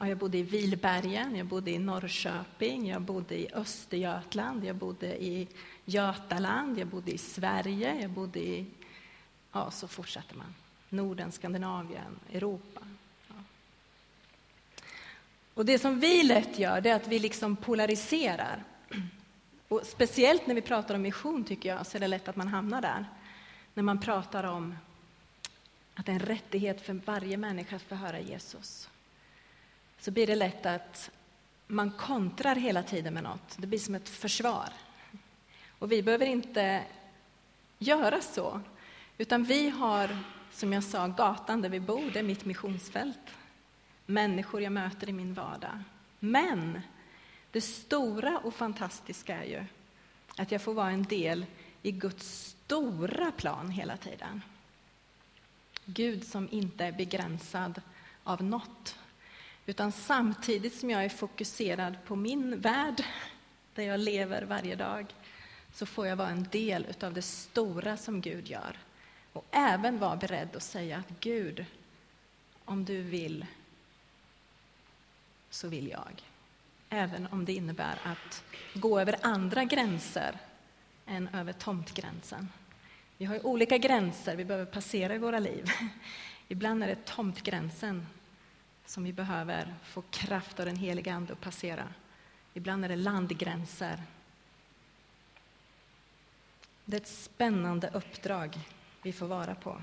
ja, 0.00 0.08
jag 0.08 0.18
bodde 0.18 0.38
i 0.38 0.42
Vilbergen, 0.42 1.36
jag 1.36 1.46
bodde 1.46 1.70
i 1.70 1.78
Norrköping, 1.78 2.88
jag 2.88 3.02
bodde 3.02 3.38
i 3.38 3.48
Östergötland, 3.54 4.64
jag 4.64 4.76
bodde 4.76 5.22
i 5.24 5.48
Götaland, 5.84 6.78
jag 6.78 6.86
bodde 6.86 7.12
i 7.12 7.18
Sverige, 7.18 8.00
jag 8.00 8.10
bodde 8.10 8.40
i... 8.40 8.66
Ja, 9.52 9.70
så 9.70 9.88
fortsatte 9.88 10.36
man. 10.36 10.54
Norden, 10.88 11.32
Skandinavien, 11.32 12.20
Europa. 12.32 12.80
Ja. 13.28 13.34
Och 15.54 15.66
det 15.66 15.78
som 15.78 16.00
vi 16.00 16.22
lätt 16.22 16.58
gör, 16.58 16.80
det 16.80 16.90
är 16.90 16.96
att 16.96 17.08
vi 17.08 17.18
liksom 17.18 17.56
polariserar. 17.56 18.64
Och 19.68 19.80
speciellt 19.84 20.46
när 20.46 20.54
vi 20.54 20.62
pratar 20.62 20.94
om 20.94 21.02
mission, 21.02 21.44
tycker 21.44 21.68
jag, 21.68 21.86
så 21.86 21.96
är 21.98 22.00
det 22.00 22.08
lätt 22.08 22.28
att 22.28 22.36
man 22.36 22.48
hamnar 22.48 22.82
där. 22.82 23.06
När 23.74 23.82
man 23.82 24.00
pratar 24.00 24.44
om 24.44 24.74
att 25.94 26.06
det 26.06 26.12
är 26.12 26.14
en 26.14 26.26
rättighet 26.26 26.80
för 26.80 26.92
varje 26.92 27.36
människa 27.36 27.76
att 27.76 27.82
få 27.82 27.94
höra 27.94 28.20
Jesus. 28.20 28.88
Så 29.98 30.10
blir 30.10 30.26
det 30.26 30.36
lätt 30.36 30.66
att 30.66 31.10
man 31.66 31.90
kontrar 31.90 32.56
hela 32.56 32.82
tiden 32.82 33.14
med 33.14 33.22
något. 33.22 33.56
Det 33.56 33.66
blir 33.66 33.78
som 33.78 33.94
ett 33.94 34.08
försvar. 34.08 34.68
Och 35.78 35.92
vi 35.92 36.02
behöver 36.02 36.26
inte 36.26 36.84
göra 37.78 38.20
så. 38.20 38.60
Utan 39.18 39.44
vi 39.44 39.70
har, 39.70 40.18
som 40.52 40.72
jag 40.72 40.84
sa, 40.84 41.06
gatan 41.06 41.62
där 41.62 41.68
vi 41.68 41.80
bor, 41.80 42.10
det 42.12 42.18
är 42.18 42.22
mitt 42.22 42.44
missionsfält. 42.44 43.30
Människor 44.06 44.62
jag 44.62 44.72
möter 44.72 45.08
i 45.08 45.12
min 45.12 45.34
vardag. 45.34 45.82
Men 46.18 46.80
det 47.50 47.60
stora 47.60 48.38
och 48.38 48.54
fantastiska 48.54 49.36
är 49.36 49.44
ju 49.44 49.64
att 50.36 50.52
jag 50.52 50.62
får 50.62 50.74
vara 50.74 50.90
en 50.90 51.02
del 51.02 51.46
i 51.82 51.92
Guds 51.92 52.56
stora 52.64 53.30
plan 53.30 53.70
hela 53.70 53.96
tiden. 53.96 54.42
Gud 55.84 56.24
som 56.24 56.48
inte 56.50 56.84
är 56.84 56.92
begränsad 56.92 57.80
av 58.24 58.42
något. 58.44 58.98
Utan 59.66 59.92
samtidigt 59.92 60.74
som 60.74 60.90
jag 60.90 61.04
är 61.04 61.08
fokuserad 61.08 61.96
på 62.04 62.16
min 62.16 62.60
värld, 62.60 63.04
där 63.74 63.82
jag 63.82 64.00
lever 64.00 64.42
varje 64.42 64.76
dag, 64.76 65.06
så 65.72 65.86
får 65.86 66.06
jag 66.06 66.16
vara 66.16 66.28
en 66.28 66.48
del 66.50 66.86
av 67.00 67.14
det 67.14 67.22
stora 67.22 67.96
som 67.96 68.20
Gud 68.20 68.48
gör. 68.48 68.78
Och 69.32 69.44
även 69.50 69.98
vara 69.98 70.16
beredd 70.16 70.56
att 70.56 70.62
säga 70.62 70.98
att 70.98 71.20
Gud, 71.20 71.64
om 72.64 72.84
du 72.84 73.02
vill, 73.02 73.46
så 75.50 75.68
vill 75.68 75.88
jag. 75.88 76.22
Även 76.88 77.26
om 77.26 77.44
det 77.44 77.52
innebär 77.52 77.98
att 78.04 78.44
gå 78.74 79.00
över 79.00 79.16
andra 79.22 79.64
gränser 79.64 80.38
än 81.06 81.28
över 81.28 81.52
tomtgränsen. 81.52 82.48
Vi 83.18 83.24
har 83.24 83.34
ju 83.34 83.40
olika 83.40 83.78
gränser 83.78 84.36
vi 84.36 84.44
behöver 84.44 84.66
passera 84.66 85.14
i 85.14 85.18
våra 85.18 85.38
liv. 85.38 85.70
Ibland 86.48 86.82
är 86.82 86.86
det 86.86 87.04
tomtgränsen 87.04 88.06
som 88.86 89.04
vi 89.04 89.12
behöver 89.12 89.74
få 89.84 90.02
kraft 90.02 90.60
av 90.60 90.66
den 90.66 90.76
heliga 90.76 91.14
Ande 91.14 91.32
att 91.32 91.40
passera. 91.40 91.88
Ibland 92.54 92.84
är 92.84 92.88
det 92.88 92.96
landgränser. 92.96 94.02
Det 96.84 96.96
är 96.96 97.00
ett 97.00 97.08
spännande 97.08 97.90
uppdrag 97.92 98.58
vi 99.02 99.12
får 99.12 99.26
vara 99.26 99.54
på. 99.54 99.80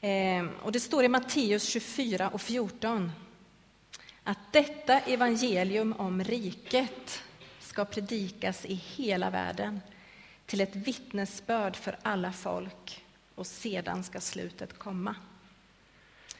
Ehm, 0.00 0.50
och 0.62 0.72
det 0.72 0.80
står 0.80 1.04
i 1.04 1.08
Matteus 1.08 1.68
24 1.68 2.28
och 2.28 2.40
14 2.40 3.12
att 4.24 4.52
detta 4.52 5.00
evangelium 5.00 5.92
om 5.92 6.24
riket 6.24 7.22
ska 7.60 7.84
predikas 7.84 8.64
i 8.64 8.74
hela 8.74 9.30
världen 9.30 9.80
till 10.46 10.60
ett 10.60 10.76
vittnesbörd 10.76 11.76
för 11.76 11.98
alla 12.02 12.32
folk 12.32 13.04
och 13.34 13.46
sedan 13.46 14.04
ska 14.04 14.20
slutet 14.20 14.78
komma. 14.78 15.14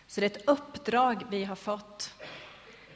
Så 0.06 0.20
det 0.20 0.26
är 0.26 0.38
ett 0.38 0.48
uppdrag 0.48 1.24
vi 1.30 1.44
har 1.44 1.56
fått. 1.56 2.14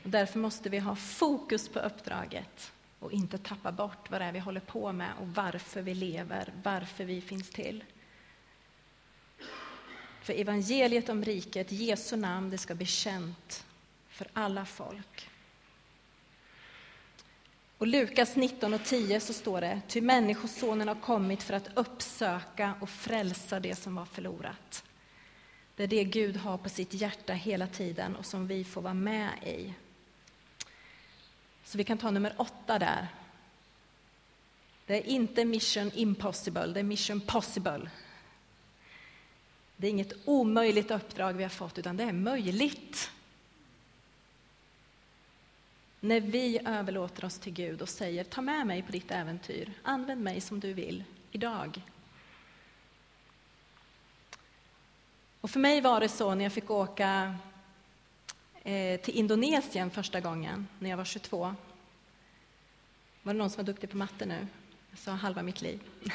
Och 0.03 0.11
därför 0.11 0.39
måste 0.39 0.69
vi 0.69 0.79
ha 0.79 0.97
fokus 0.97 1.69
på 1.69 1.79
uppdraget 1.79 2.73
och 2.99 3.13
inte 3.13 3.39
tappa 3.39 3.73
bort 3.73 4.11
vad 4.11 4.21
det 4.21 4.25
är 4.25 4.33
vi 4.33 4.39
håller 4.39 4.61
på 4.61 4.93
med 4.93 5.11
och 5.21 5.29
varför 5.29 5.83
vi 5.83 5.95
lever, 5.95 6.53
varför 6.63 7.05
vi 7.05 7.21
finns 7.21 7.51
till. 7.51 7.85
För 10.23 10.33
evangeliet 10.33 11.09
om 11.09 11.25
riket, 11.25 11.73
Jesu 11.73 12.17
namn, 12.17 12.51
det 12.51 12.59
ska 12.59 12.75
bli 12.75 12.87
känt 12.87 13.67
för 14.09 14.29
alla 14.33 14.65
folk. 14.65 15.31
Och 17.79 17.87
Lukas 17.87 18.37
19 18.37 18.75
och 18.75 18.85
10 18.85 19.21
så 19.21 19.33
står 19.33 19.61
det, 19.61 19.81
ty 19.89 20.01
Människosonen 20.01 20.89
har 20.89 20.95
kommit 20.95 21.43
för 21.43 21.55
att 21.55 21.69
uppsöka 21.75 22.75
och 22.81 22.91
frälsa 22.91 23.61
det 23.61 23.75
som 23.75 23.95
var 23.95 24.05
förlorat. 24.05 24.85
Det 25.77 25.83
är 25.83 25.89
det 25.89 26.05
Gud 26.05 26.37
har 26.37 26.59
på 26.59 26.69
sitt 26.69 26.95
hjärta 26.95 27.33
hela 27.33 27.67
tiden 27.67 28.17
och 28.17 28.27
som 28.27 28.47
vi 28.47 28.65
får 28.65 28.83
vara 28.83 28.95
med 28.95 29.31
i. 29.47 29.75
Så 31.65 31.79
vi 31.79 31.85
kan 31.85 31.99
ta 31.99 32.11
nummer 32.11 32.35
åtta 32.37 32.79
där. 32.79 33.09
Det 34.87 34.95
är 34.95 35.07
inte 35.07 35.45
mission 35.45 35.91
impossible, 35.95 36.67
det 36.67 36.81
är 36.81 36.85
mission 36.85 37.21
possible. 37.21 37.91
Det 39.77 39.87
är 39.87 39.91
inget 39.91 40.13
omöjligt 40.25 40.91
uppdrag 40.91 41.33
vi 41.33 41.43
har 41.43 41.51
fått, 41.51 41.79
utan 41.79 41.97
det 41.97 42.05
är 42.05 42.13
möjligt. 42.13 43.11
När 46.01 46.21
vi 46.21 46.61
överlåter 46.65 47.25
oss 47.25 47.39
till 47.39 47.53
Gud 47.53 47.83
och 47.83 47.89
säger 47.89 48.25
ta 48.25 48.41
med 48.41 48.67
mig 48.67 48.83
på 48.83 48.93
ditt 48.93 49.11
äventyr, 49.11 49.73
använd 49.83 50.23
mig 50.23 50.41
som 50.41 50.61
du 50.61 50.73
vill 50.73 51.05
idag. 51.31 51.83
Och 55.41 55.51
för 55.51 55.61
mig 55.61 55.81
var 55.81 56.01
det 56.01 56.09
så 56.09 56.35
när 56.35 56.45
jag 56.45 56.53
fick 56.53 56.71
åka 56.71 57.35
eh, 58.63 59.01
till 59.01 59.15
Indonesien 59.15 59.91
första 59.91 60.21
gången, 60.21 60.69
när 60.79 60.91
jag 60.91 60.97
var 60.97 61.05
22. 61.05 61.55
Var 63.23 63.33
det 63.33 63.39
någon 63.39 63.51
som 63.51 63.57
var 63.57 63.73
duktig 63.73 63.91
på 63.91 63.97
matte 63.97 64.27
nu? 64.27 64.47
Jag 64.91 64.99
sa 64.99 65.13
halva 65.13 65.43
mitt 65.43 65.63
liv. 65.63 65.81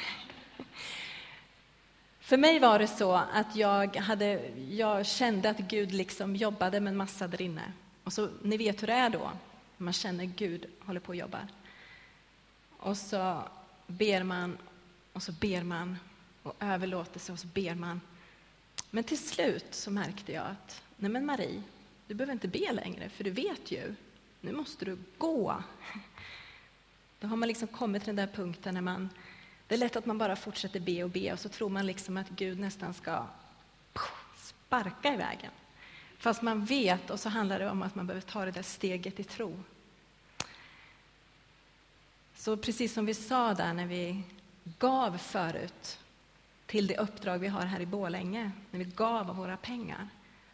För 2.19 2.37
mig 2.37 2.59
var 2.59 2.79
det 2.79 2.87
så 2.87 3.13
att 3.13 3.55
jag, 3.55 3.95
hade, 3.95 4.51
jag 4.69 5.05
kände 5.05 5.49
att 5.49 5.57
Gud 5.57 5.91
liksom 5.91 6.35
jobbade 6.35 6.79
med 6.79 6.91
en 6.91 6.97
massa 6.97 7.27
där 7.27 7.41
inne. 7.41 7.73
Och 8.03 8.13
så, 8.13 8.29
ni 8.41 8.57
vet 8.57 8.81
hur 8.81 8.87
det 8.87 8.93
är 8.93 9.09
då, 9.09 9.31
man 9.77 9.93
känner 9.93 10.25
Gud 10.25 10.65
håller 10.79 10.99
på 10.99 11.09
och 11.09 11.15
jobbar. 11.15 11.47
Och 12.77 12.97
så 12.97 13.43
ber 13.87 14.23
man, 14.23 14.57
och 15.13 15.23
så 15.23 15.31
ber 15.31 15.63
man, 15.63 15.97
och 16.43 16.55
överlåter 16.59 17.19
sig, 17.19 17.33
och 17.33 17.39
så 17.39 17.47
ber 17.47 17.75
man. 17.75 18.01
Men 18.89 19.03
till 19.03 19.19
slut 19.19 19.65
så 19.71 19.91
märkte 19.91 20.31
jag 20.31 20.45
att, 20.45 20.83
nej 20.97 21.11
men 21.11 21.25
Marie, 21.25 21.63
du 22.07 22.13
behöver 22.13 22.33
inte 22.33 22.47
be 22.47 22.71
längre, 22.71 23.09
för 23.09 23.23
du 23.23 23.31
vet 23.31 23.71
ju, 23.71 23.95
nu 24.41 24.51
måste 24.51 24.85
du 24.85 24.97
gå. 25.17 25.63
Då 27.19 27.27
har 27.27 27.35
man 27.35 27.47
liksom 27.47 27.67
kommit 27.67 28.03
till 28.03 28.15
den 28.15 28.27
där 28.27 28.33
punkten 28.35 28.73
när 28.73 28.81
man, 28.81 29.09
det 29.67 29.75
är 29.75 29.79
lätt 29.79 29.95
att 29.95 30.05
man 30.05 30.17
bara 30.17 30.35
fortsätter 30.35 30.79
be 30.79 31.03
och 31.03 31.09
be 31.09 31.33
och 31.33 31.39
så 31.39 31.49
tror 31.49 31.69
man 31.69 31.85
liksom 31.85 32.17
att 32.17 32.29
Gud 32.29 32.59
nästan 32.59 32.93
ska 32.93 33.25
sparka 34.37 35.13
i 35.13 35.17
vägen. 35.17 35.51
Fast 36.23 36.41
man 36.41 36.65
vet, 36.65 37.09
och 37.09 37.19
så 37.19 37.29
handlar 37.29 37.59
det 37.59 37.69
om 37.69 37.81
att 37.81 37.95
man 37.95 38.07
behöver 38.07 38.27
ta 38.27 38.45
det 38.45 38.51
där 38.51 38.63
steget 38.63 39.19
i 39.19 39.23
tro. 39.23 39.63
Så 42.35 42.57
precis 42.57 42.93
som 42.93 43.05
vi 43.05 43.13
sa 43.13 43.53
där 43.53 43.73
när 43.73 43.85
vi 43.85 44.23
gav 44.79 45.17
förut 45.17 45.99
till 46.65 46.87
det 46.87 46.97
uppdrag 46.97 47.39
vi 47.39 47.47
har 47.47 47.65
här 47.65 47.79
i 47.79 47.85
Bålänge, 47.85 48.51
när 48.71 48.79
vi 48.79 48.85
gav 48.85 49.29
av 49.29 49.35
våra 49.35 49.57
pengar. 49.57 50.09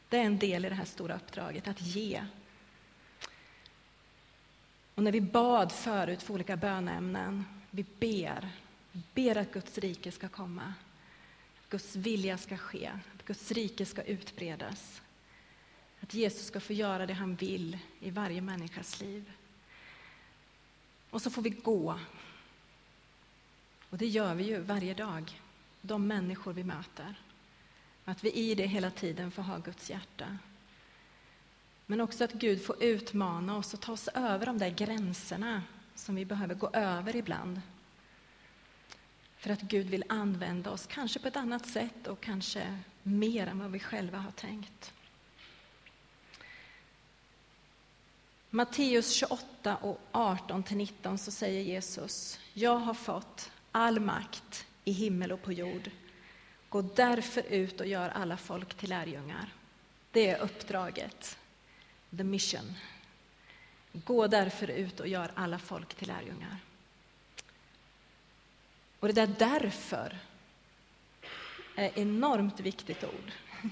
Det 0.10 0.18
är 0.18 0.24
en 0.24 0.40
del 0.40 0.66
i 0.66 0.70
det 0.70 0.76
här 0.76 0.86
stora 0.86 1.16
uppdraget, 1.16 1.68
att 1.68 1.82
ge. 1.82 2.26
Och 4.96 5.04
när 5.04 5.12
vi 5.12 5.22
bad 5.22 5.72
förut 5.72 6.24
för 6.24 6.34
olika 6.34 6.58
bönämnen, 6.58 7.46
vi 7.72 7.86
ber, 8.00 8.50
vi 8.92 9.02
ber 9.14 9.38
att 9.38 9.54
Guds 9.54 9.78
rike 9.78 10.12
ska 10.12 10.30
komma, 10.30 10.74
att 11.62 11.70
Guds 11.70 11.96
vilja 11.96 12.38
ska 12.38 12.58
ske, 12.58 12.92
att 13.16 13.26
Guds 13.26 13.52
rike 13.52 13.86
ska 13.86 14.02
utbredas. 14.02 15.02
Att 16.02 16.14
Jesus 16.14 16.46
ska 16.46 16.60
få 16.60 16.74
göra 16.74 17.06
det 17.06 17.14
han 17.14 17.36
vill 17.36 17.78
i 18.00 18.10
varje 18.10 18.42
människas 18.42 19.02
liv. 19.02 19.32
Och 21.10 21.22
så 21.22 21.30
får 21.30 21.42
vi 21.42 21.50
gå. 21.50 22.00
Och 23.90 23.98
det 23.98 24.08
gör 24.08 24.36
vi 24.36 24.44
ju 24.44 24.60
varje 24.60 24.94
dag, 24.94 25.42
de 25.82 26.08
människor 26.08 26.54
vi 26.54 26.64
möter. 26.64 27.16
Att 28.06 28.24
vi 28.24 28.32
i 28.32 28.56
det 28.56 28.66
hela 28.66 28.92
tiden 28.92 29.32
får 29.32 29.42
ha 29.42 29.58
Guds 29.58 29.90
hjärta. 29.90 30.38
Men 31.86 32.02
också 32.02 32.24
att 32.24 32.34
Gud 32.34 32.66
får 32.66 32.84
utmana 32.84 33.58
oss 33.58 33.74
och 33.74 33.80
ta 33.80 33.92
oss 33.92 34.08
över 34.08 34.46
de 34.46 34.58
där 34.58 34.70
gränserna 34.70 35.64
som 35.96 36.16
vi 36.16 36.26
behöver 36.26 36.56
gå 36.56 36.70
över 36.74 37.16
ibland. 37.16 37.62
För 39.38 39.50
att 39.50 39.62
Gud 39.62 39.90
vill 39.90 40.04
använda 40.10 40.72
oss, 40.72 40.88
kanske 40.88 41.20
på 41.20 41.28
ett 41.28 41.36
annat 41.36 41.66
sätt 41.66 42.08
och 42.08 42.22
kanske 42.22 42.80
mer 43.04 43.48
än 43.48 43.60
vad 43.60 43.72
vi 43.72 43.80
själva 43.80 44.18
har 44.18 44.32
tänkt. 44.32 44.94
Matteus 48.52 49.14
28 49.14 49.76
och 49.76 50.00
18-19 50.12 51.18
så 51.18 51.32
säger 51.32 51.62
Jesus, 51.62 52.40
jag 52.54 52.76
har 52.76 52.94
fått 52.94 53.52
all 53.72 54.00
makt 54.00 54.66
i 54.86 54.92
himmel 54.92 55.32
och 55.32 55.42
på 55.42 55.54
jord. 55.54 55.92
Gå 56.70 56.82
därför 56.82 57.42
ut 57.42 57.80
och 57.80 57.88
gör 57.88 58.10
alla 58.10 58.38
folk 58.38 58.74
till 58.74 58.90
lärjungar. 58.90 59.54
Det 60.12 60.30
är 60.30 60.40
uppdraget, 60.40 61.38
the 62.18 62.24
mission. 62.24 62.74
Gå 63.92 64.28
därför 64.28 64.70
ut 64.70 65.00
och 65.00 65.08
gör 65.08 65.32
alla 65.36 65.60
folk 65.60 65.96
till 65.96 66.08
lärjungar. 66.08 66.58
Och 69.00 69.08
det 69.08 69.14
där 69.14 69.36
därför 69.40 70.18
är 71.76 72.00
enormt 72.00 72.60
viktigt 72.60 73.04
ord. 73.04 73.32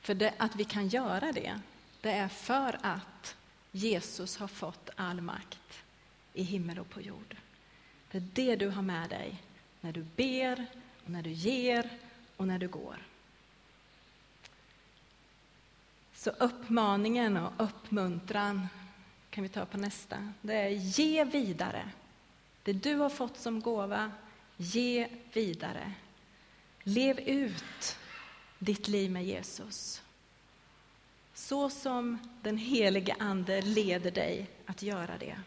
För 0.00 0.14
det, 0.14 0.34
att 0.36 0.56
vi 0.56 0.64
kan 0.64 0.88
göra 0.88 1.32
det, 1.32 1.60
det 2.02 2.10
är 2.10 2.28
för 2.28 2.78
att 2.82 3.36
Jesus 3.72 4.36
har 4.36 4.48
fått 4.48 4.90
all 4.96 5.20
makt 5.20 5.82
i 6.32 6.42
himmel 6.42 6.78
och 6.78 6.90
på 6.90 7.00
jord. 7.00 7.36
Det 8.10 8.18
är 8.18 8.28
det 8.32 8.56
du 8.56 8.68
har 8.68 8.82
med 8.82 9.10
dig 9.10 9.42
när 9.80 9.92
du 9.92 10.02
ber, 10.16 10.66
och 11.04 11.10
när 11.10 11.22
du 11.22 11.30
ger 11.30 11.90
och 12.36 12.48
när 12.48 12.58
du 12.58 12.68
går. 12.68 12.96
Så 16.14 16.30
uppmaningen 16.30 17.36
och 17.36 17.52
uppmuntran 17.56 18.68
kan 19.30 19.42
vi 19.42 19.48
ta 19.48 19.64
på 19.64 19.78
nästa. 19.78 20.32
Det 20.40 20.54
är 20.54 20.68
ge 20.68 21.24
vidare. 21.24 21.90
Det 22.62 22.72
du 22.72 22.94
har 22.94 23.10
fått 23.10 23.38
som 23.38 23.60
gåva, 23.60 24.12
ge 24.56 25.08
vidare. 25.32 25.92
Lev 26.82 27.18
ut 27.18 27.98
ditt 28.58 28.88
liv 28.88 29.10
med 29.10 29.24
Jesus. 29.24 30.02
Så 31.42 31.70
som 31.70 32.18
den 32.42 32.58
helige 32.58 33.16
Ande 33.18 33.62
leder 33.62 34.10
dig 34.10 34.50
att 34.66 34.82
göra 34.82 35.18
det. 35.18 35.40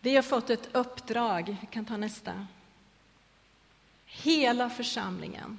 Vi 0.00 0.16
har 0.16 0.22
fått 0.22 0.50
ett 0.50 0.74
uppdrag, 0.74 1.56
vi 1.60 1.66
kan 1.66 1.84
ta 1.84 1.96
nästa. 1.96 2.46
Hela 4.06 4.70
församlingen 4.70 5.58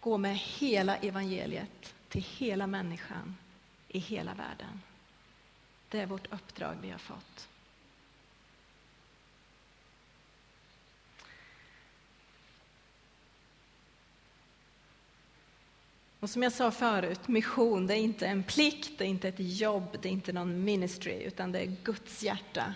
går 0.00 0.18
med 0.18 0.36
hela 0.36 0.96
evangeliet 0.96 1.94
till 2.08 2.24
hela 2.38 2.66
människan 2.66 3.36
i 3.88 3.98
hela 3.98 4.34
världen. 4.34 4.82
Det 5.88 6.00
är 6.00 6.06
vårt 6.06 6.32
uppdrag 6.32 6.76
vi 6.82 6.90
har 6.90 6.98
fått. 6.98 7.48
Och 16.24 16.30
som 16.30 16.42
jag 16.42 16.52
sa 16.52 16.70
förut, 16.70 17.28
mission 17.28 17.86
det 17.86 17.94
är 17.94 17.98
inte 17.98 18.26
en 18.26 18.42
plikt, 18.42 18.98
det 18.98 19.04
är 19.04 19.08
inte 19.08 19.28
ett 19.28 19.38
jobb, 19.38 19.98
det 20.02 20.08
är 20.08 20.12
inte 20.12 20.32
någon 20.32 20.64
ministry, 20.64 21.22
utan 21.22 21.52
det 21.52 21.60
är 21.60 21.76
Guds 21.84 22.22
hjärta 22.22 22.74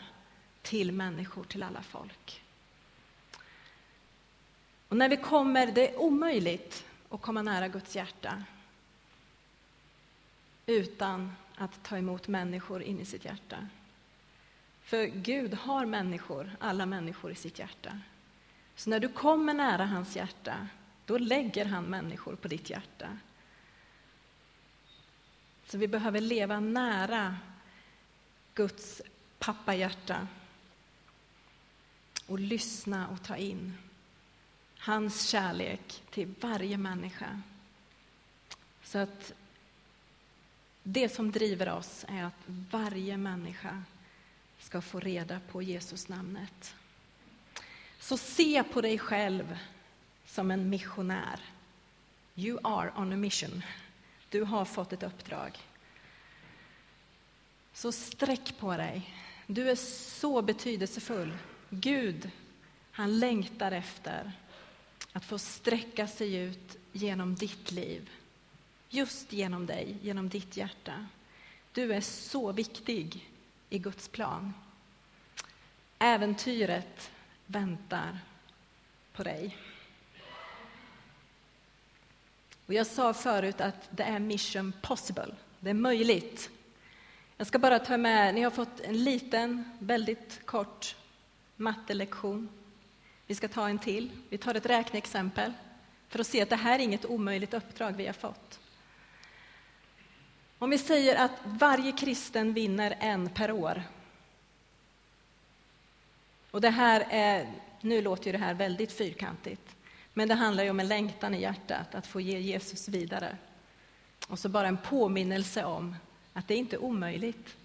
till 0.62 0.92
människor, 0.92 1.44
till 1.44 1.62
alla 1.62 1.82
folk. 1.82 2.44
Och 4.88 4.96
när 4.96 5.08
vi 5.08 5.16
kommer, 5.16 5.66
det 5.66 5.90
är 5.90 6.00
omöjligt 6.00 6.87
att 7.08 7.22
komma 7.22 7.42
nära 7.42 7.68
Guds 7.68 7.96
hjärta 7.96 8.44
utan 10.66 11.32
att 11.54 11.82
ta 11.82 11.98
emot 11.98 12.28
människor 12.28 12.82
in 12.82 13.00
i 13.00 13.04
sitt 13.04 13.24
hjärta. 13.24 13.68
För 14.82 15.06
Gud 15.06 15.54
har 15.54 15.87
människor, 15.87 16.56
alla 16.61 16.87
människor 16.87 17.32
i 17.32 17.34
sitt 17.34 17.58
hjärta. 17.58 18.00
Så 18.74 18.90
när 18.90 19.00
du 19.00 19.08
kommer 19.08 19.54
nära 19.54 19.84
hans 19.84 20.16
hjärta, 20.16 20.68
då 21.06 21.18
lägger 21.18 21.64
han 21.64 21.84
människor 21.84 22.37
på 22.37 22.48
ditt 22.48 22.70
hjärta. 22.70 23.08
Så 25.68 25.78
vi 25.78 25.88
behöver 25.88 26.20
leva 26.20 26.61
nära 26.61 27.37
Guds 28.54 29.02
pappahjärta 29.38 30.28
och 32.26 32.38
lyssna 32.38 33.09
och 33.09 33.22
ta 33.22 33.37
in 33.37 33.74
hans 34.78 35.28
kärlek 35.28 36.02
till 36.11 36.35
varje 36.40 36.78
människa. 36.78 37.42
Så 38.83 38.98
att 38.98 39.33
det 40.83 41.09
som 41.09 41.33
driver 41.33 41.68
oss 41.68 42.04
är 42.09 42.24
att 42.24 42.42
varje 42.46 43.16
människa 43.16 43.83
ska 44.59 44.81
få 44.81 45.00
reda 45.00 45.40
på 45.52 45.62
Jesus 45.62 46.09
namnet. 46.09 46.74
Så 47.98 48.16
se 48.16 48.64
på 48.64 48.81
dig 48.81 48.98
själv 48.98 49.59
som 50.26 50.50
en 50.50 50.70
missionär. 50.70 51.40
You 52.35 52.59
are 52.62 52.92
on 52.96 53.12
a 53.12 53.16
mission. 53.16 53.62
Du 54.30 54.42
har 54.42 54.64
fått 54.64 54.92
ett 54.92 55.02
uppdrag. 55.02 55.58
Så 57.72 57.92
sträck 57.92 58.58
på 58.58 58.76
dig. 58.76 59.14
Du 59.46 59.70
är 59.70 59.74
så 59.74 60.42
betydelsefull. 60.42 61.32
Gud, 61.70 62.30
han 62.90 63.18
längtar 63.18 63.72
efter 63.72 64.32
att 65.12 65.24
få 65.24 65.38
sträcka 65.38 66.06
sig 66.06 66.34
ut 66.34 66.76
genom 66.92 67.34
ditt 67.34 67.72
liv. 67.72 68.10
Just 68.88 69.32
genom 69.32 69.66
dig, 69.66 69.96
genom 70.02 70.28
ditt 70.28 70.56
hjärta. 70.56 71.06
Du 71.72 71.94
är 71.94 72.00
så 72.00 72.52
viktig 72.52 73.30
i 73.70 73.78
Guds 73.78 74.08
plan. 74.08 74.54
Äventyret 75.98 77.10
väntar 77.46 78.18
på 79.12 79.22
dig. 79.22 79.56
Och 82.68 82.74
jag 82.74 82.87
sa 82.87 83.14
förut 83.14 83.61
att 83.61 83.88
det 83.90 84.02
är 84.02 84.18
mission 84.18 84.72
possible. 84.83 85.35
Det 85.61 85.70
är 85.70 85.74
möjligt. 85.74 86.50
Jag 87.37 87.46
ska 87.46 87.59
bara 87.59 87.78
ta 87.78 87.96
med, 87.96 88.35
ni 88.35 88.42
har 88.42 88.50
fått 88.50 88.81
en 88.81 89.04
liten, 89.04 89.64
väldigt 89.78 90.46
kort 90.46 90.96
mattelektion. 91.57 92.48
Vi 93.26 93.35
ska 93.35 93.48
ta 93.48 93.68
en 93.68 93.78
till. 93.78 94.11
Vi 94.28 94.38
tar 94.38 94.54
ett 94.54 94.66
räkneexempel 94.66 95.52
för 96.09 96.18
att 96.18 96.26
se 96.26 96.42
att 96.42 96.50
det 96.50 96.57
här 96.57 96.78
är 96.78 96.83
inget 96.83 97.04
omöjligt 97.04 97.54
uppdrag 97.54 97.92
vi 97.96 98.07
har 98.07 98.12
fått. 98.12 98.61
Om 100.59 100.70
vi 100.70 100.78
säger 100.78 101.24
att 101.24 101.33
varje 101.44 101.92
kristen 101.92 102.52
vinner 102.52 102.96
en 103.00 103.28
per 103.28 103.52
år. 103.52 103.83
Och 106.50 106.61
det 106.61 106.70
här 106.70 107.07
är, 107.11 107.52
nu 107.81 108.02
låter 108.02 108.26
ju 108.26 108.33
det 108.33 108.38
här 108.38 108.54
väldigt 108.54 108.92
fyrkantigt, 108.92 109.76
men 110.18 110.28
det 110.28 110.35
handlar 110.35 110.64
ju 110.64 110.70
om 110.70 110.81
en 110.81 110.88
längtan 110.88 111.35
i 111.35 111.40
hjärtat 111.40 111.94
att 111.94 112.07
få 112.07 112.20
ge 112.20 112.38
Jesus 112.38 112.88
vidare. 112.88 113.37
Och 114.28 114.38
så 114.38 114.48
bara 114.48 114.68
en 114.68 114.76
påminnelse 114.76 115.64
om 115.64 115.96
att 116.33 116.48
det 116.48 116.54
inte 116.54 116.76
är 116.76 116.83
omöjligt. 116.83 117.57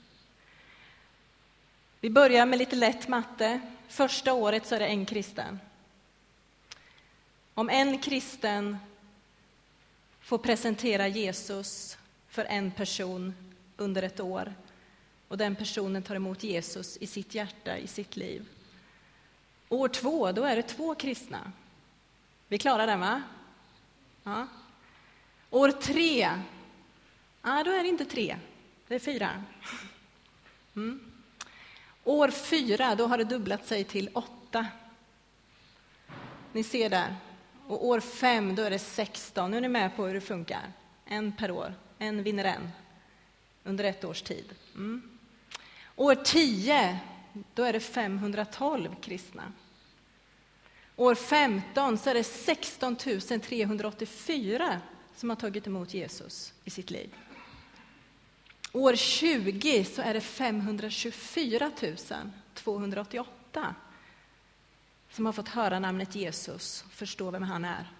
Vi 2.00 2.10
börjar 2.10 2.46
med 2.46 2.60
lite 2.60 2.76
lätt 2.76 3.08
matte. 3.08 3.62
Första 3.88 4.34
året 4.34 4.66
så 4.66 4.76
är 4.76 4.80
det 4.80 4.88
en 4.88 5.06
kristen. 5.06 5.60
Om 7.54 7.70
en 7.70 8.00
kristen 8.00 8.78
får 10.20 10.38
presentera 10.38 11.08
Jesus 11.08 11.98
för 12.28 12.46
en 12.46 12.72
person 12.72 13.34
under 13.78 14.04
ett 14.04 14.20
år 14.20 14.54
och 15.28 15.38
den 15.38 15.56
personen 15.56 16.04
tar 16.04 16.16
emot 16.16 16.44
Jesus 16.44 16.98
i 16.98 17.08
sitt 17.08 17.36
hjärta, 17.36 17.78
i 17.78 17.88
sitt 17.88 18.16
liv. 18.16 18.46
År 19.70 19.88
två, 19.88 20.32
då 20.32 20.44
är 20.44 20.56
det 20.56 20.63
två 20.63 20.96
kristna. 20.96 21.52
Vi 22.47 22.58
klarar 22.58 22.88
den, 22.88 22.99
va? 22.99 23.21
Ja. 24.23 24.47
År 25.49 25.71
tre, 25.71 26.29
ja, 27.41 27.63
då 27.63 27.71
är 27.71 27.84
det 27.84 27.89
inte 27.89 28.06
tre, 28.06 28.38
det 28.88 28.95
är 28.95 28.99
fyra. 28.99 29.43
Mm. 30.75 30.99
År 32.03 32.27
fyra, 32.27 32.95
då 32.95 33.08
har 33.08 33.17
det 33.17 33.23
dubblat 33.23 33.65
sig 33.65 33.84
till 33.84 34.10
åtta. 34.13 34.67
Ni 36.51 36.63
ser 36.63 36.89
där. 36.89 37.15
Och 37.67 37.86
år 37.86 37.99
fem, 37.99 38.56
då 38.56 38.62
är 38.62 38.69
det 38.69 38.79
16. 38.79 39.51
Nu 39.51 39.58
är 39.58 39.62
ni 39.62 39.67
med 39.67 39.95
på 39.95 40.06
hur 40.06 40.13
det 40.13 40.21
funkar. 40.21 40.71
En 41.06 41.32
per 41.32 41.51
år. 41.51 41.73
En 41.97 42.23
vinner 42.23 42.43
en. 42.43 42.69
Under 43.63 43.84
ett 43.84 44.03
års 44.03 44.21
tid. 44.21 44.56
Mm. 44.75 45.01
År 45.95 46.15
10, 46.15 46.99
då 47.53 47.63
är 47.63 47.73
det 47.73 47.79
512 47.79 48.95
kristna. 49.01 49.43
År 50.95 51.15
15 51.15 51.97
så 51.97 52.10
är 52.10 52.13
det 52.13 52.23
16 52.23 52.95
384 52.95 54.82
som 55.15 55.29
har 55.29 55.38
tagit 55.38 55.67
emot 55.67 55.93
Jesus 55.93 56.53
i 56.63 56.69
sitt 56.69 56.91
liv. 56.91 57.15
År 58.71 58.95
20 58.95 59.86
så 59.86 60.01
är 60.01 60.13
det 60.13 60.21
524 60.21 61.71
288 62.53 63.75
som 65.12 65.25
har 65.25 65.34
fått 65.34 65.49
höra 65.49 65.79
namnet 65.79 66.15
Jesus, 66.15 66.84
och 66.88 66.91
förstå 66.91 67.32
vem 67.32 67.43
han 67.43 67.65
är. 67.65 67.91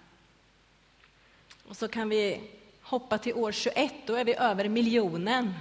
Och 1.68 1.76
så 1.76 1.88
kan 1.88 2.08
vi 2.08 2.50
hoppa 2.82 3.18
till 3.18 3.34
år 3.34 3.52
21, 3.52 3.94
då 4.06 4.14
är 4.14 4.24
vi 4.24 4.34
över 4.34 4.68
miljonen. 4.68 5.54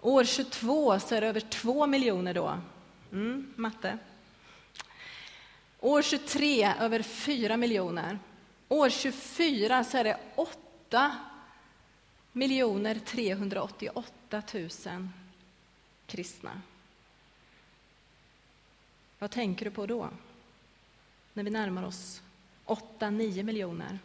År 0.00 0.24
22 0.24 1.00
så 1.00 1.14
är 1.14 1.20
det 1.20 1.26
över 1.26 1.40
två 1.40 1.86
miljoner 1.86 2.34
då. 2.34 2.58
Mm, 3.12 3.52
matte. 3.56 3.98
År 5.84 6.02
23 6.02 6.74
över 6.80 7.02
4 7.02 7.56
miljoner. 7.56 8.18
År 8.68 8.90
24 8.90 9.84
så 9.84 9.96
är 9.96 10.04
det 10.04 10.18
8 10.36 11.16
miljoner 12.32 12.94
388 12.94 14.42
000 14.54 15.08
kristna. 16.06 16.60
Vad 19.18 19.30
tänker 19.30 19.64
du 19.64 19.70
på 19.70 19.86
då? 19.86 20.08
När 21.32 21.44
vi 21.44 21.50
närmar 21.50 21.86
oss 21.86 22.22
8-9 22.66 23.42
miljoner. 23.42 23.98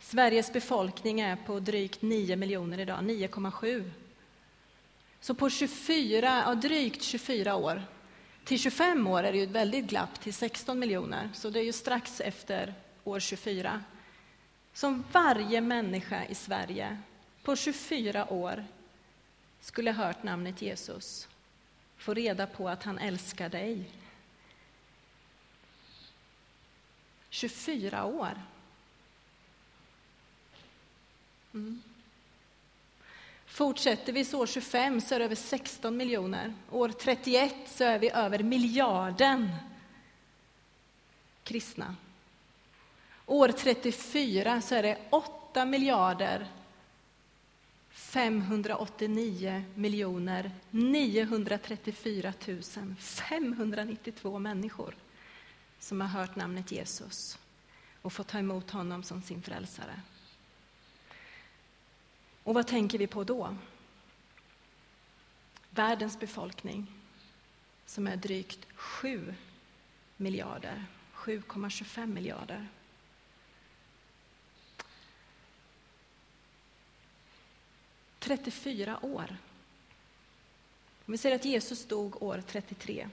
Sveriges 0.00 0.52
befolkning 0.52 1.20
är 1.20 1.36
på 1.36 1.60
drygt 1.60 2.02
9 2.02 2.36
miljoner 2.36 2.80
idag, 2.80 2.98
9,7. 2.98 3.90
Så 5.20 5.34
på 5.34 5.50
24, 5.50 6.42
ja, 6.46 6.54
drygt 6.54 7.02
24 7.02 7.56
år, 7.56 7.82
till 8.44 8.58
25 8.58 9.06
år 9.06 9.22
är 9.22 9.32
det 9.32 9.38
ju 9.38 9.44
ett 9.44 9.50
väldigt 9.50 9.84
glapp 9.84 10.20
till 10.20 10.34
16 10.34 10.78
miljoner, 10.78 11.30
så 11.34 11.50
det 11.50 11.60
är 11.60 11.64
ju 11.64 11.72
strax 11.72 12.20
efter 12.20 12.74
år 13.04 13.20
24. 13.20 13.82
Som 14.72 15.04
varje 15.12 15.60
människa 15.60 16.24
i 16.24 16.34
Sverige 16.34 16.98
på 17.42 17.56
24 17.56 18.32
år 18.32 18.64
skulle 19.60 19.92
ha 19.92 20.04
hört 20.04 20.22
namnet 20.22 20.62
Jesus, 20.62 21.28
få 21.96 22.14
reda 22.14 22.46
på 22.46 22.68
att 22.68 22.82
han 22.82 22.98
älskar 22.98 23.48
dig. 23.48 23.90
24 27.30 28.04
år. 28.04 28.42
Mm. 31.54 31.82
Fortsätter 33.52 34.12
vi 34.12 34.24
så 34.24 34.40
år 34.40 34.46
25 34.46 35.00
så 35.00 35.14
är 35.14 35.18
det 35.18 35.24
över 35.24 35.34
16 35.34 35.96
miljoner. 35.96 36.54
År 36.70 36.88
31 36.88 37.54
så 37.66 37.84
är 37.84 37.98
vi 37.98 38.10
över 38.10 38.38
miljarden 38.38 39.48
kristna. 41.44 41.96
År 43.26 43.48
34 43.48 44.60
så 44.60 44.74
är 44.74 44.82
det 44.82 44.98
8 45.10 45.64
miljarder 45.64 46.46
589 47.90 49.64
miljoner 49.74 50.50
934 50.70 52.32
592 52.98 54.38
människor 54.38 54.96
som 55.78 56.00
har 56.00 56.08
hört 56.08 56.36
namnet 56.36 56.72
Jesus 56.72 57.38
och 58.02 58.12
fått 58.12 58.28
ta 58.28 58.38
emot 58.38 58.70
honom 58.70 59.02
som 59.02 59.22
sin 59.22 59.42
frälsare. 59.42 60.00
Och 62.44 62.54
vad 62.54 62.66
tänker 62.66 62.98
vi 62.98 63.06
på 63.06 63.24
då? 63.24 63.56
Världens 65.70 66.20
befolkning, 66.20 66.86
som 67.86 68.06
är 68.06 68.16
drygt 68.16 68.66
7 68.74 69.34
miljarder, 70.16 70.84
7,25 71.14 72.06
miljarder. 72.06 72.68
Trettiofyra 78.18 79.04
år. 79.04 79.36
Om 81.06 81.12
vi 81.12 81.18
säger 81.18 81.36
att 81.36 81.44
Jesus 81.44 81.86
dog 81.86 82.22
år 82.22 82.42
33. 82.46 83.08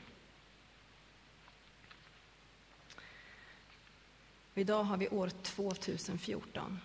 idag 4.60 4.84
har 4.84 4.98
vi 4.98 5.08
år 5.08 5.30
2014. 5.30 6.80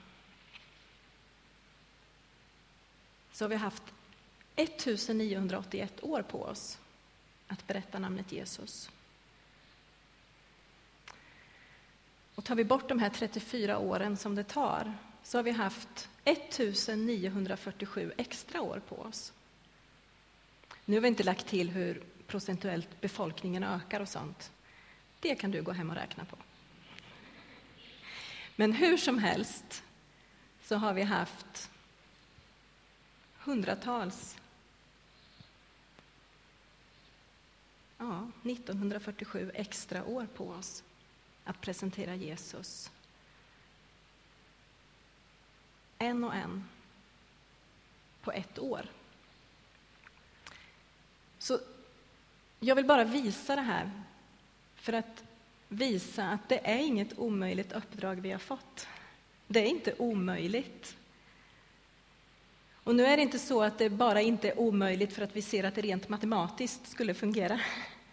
Så 3.34 3.44
har 3.44 3.48
vi 3.48 3.56
haft 3.56 3.82
1981 4.56 5.92
år 6.02 6.22
på 6.22 6.42
oss 6.42 6.78
att 7.48 7.66
berätta 7.66 7.98
namnet 7.98 8.32
Jesus. 8.32 8.90
Och 12.34 12.44
tar 12.44 12.54
vi 12.54 12.64
bort 12.64 12.88
de 12.88 12.98
här 12.98 13.10
34 13.10 13.78
åren 13.78 14.16
som 14.16 14.34
det 14.34 14.44
tar 14.44 14.94
så 15.22 15.38
har 15.38 15.42
vi 15.42 15.50
haft 15.50 16.08
1947 16.24 18.12
extra 18.16 18.62
år 18.62 18.82
på 18.88 18.96
oss. 18.96 19.32
Nu 20.84 20.96
har 20.96 21.00
vi 21.00 21.08
inte 21.08 21.22
lagt 21.22 21.46
till 21.46 21.70
hur 21.70 22.02
procentuellt 22.26 23.00
befolkningen 23.00 23.64
ökar 23.64 24.00
och 24.00 24.08
sånt. 24.08 24.52
Det 25.20 25.34
kan 25.34 25.50
du 25.50 25.62
gå 25.62 25.72
hem 25.72 25.90
och 25.90 25.96
räkna 25.96 26.24
på. 26.24 26.36
Men 28.56 28.72
hur 28.72 28.96
som 28.96 29.18
helst 29.18 29.82
så 30.62 30.76
har 30.76 30.94
vi 30.94 31.02
haft 31.02 31.70
hundratals. 33.44 34.36
Ja, 37.98 38.30
1947 38.44 39.50
extra 39.54 40.04
år 40.04 40.26
på 40.34 40.48
oss 40.48 40.82
att 41.44 41.60
presentera 41.60 42.14
Jesus. 42.14 42.90
En 45.98 46.24
och 46.24 46.34
en 46.34 46.64
på 48.22 48.32
ett 48.32 48.58
år. 48.58 48.86
Så 51.38 51.60
jag 52.60 52.74
vill 52.74 52.86
bara 52.86 53.04
visa 53.04 53.56
det 53.56 53.62
här 53.62 53.90
för 54.74 54.92
att 54.92 55.24
visa 55.68 56.28
att 56.28 56.48
det 56.48 56.66
är 56.66 56.78
inget 56.78 57.18
omöjligt 57.18 57.72
uppdrag 57.72 58.20
vi 58.20 58.30
har 58.30 58.38
fått. 58.38 58.88
Det 59.46 59.60
är 59.60 59.66
inte 59.66 59.94
omöjligt. 59.98 60.96
Och 62.84 62.94
nu 62.94 63.06
är 63.06 63.16
det 63.16 63.22
inte 63.22 63.38
så 63.38 63.62
att 63.62 63.78
det 63.78 63.90
bara 63.90 64.20
inte 64.20 64.48
är 64.48 64.58
omöjligt 64.58 65.12
för 65.12 65.22
att 65.22 65.36
vi 65.36 65.42
ser 65.42 65.64
att 65.64 65.74
det 65.74 65.80
rent 65.80 66.08
matematiskt 66.08 66.86
skulle 66.86 67.14
fungera. 67.14 67.60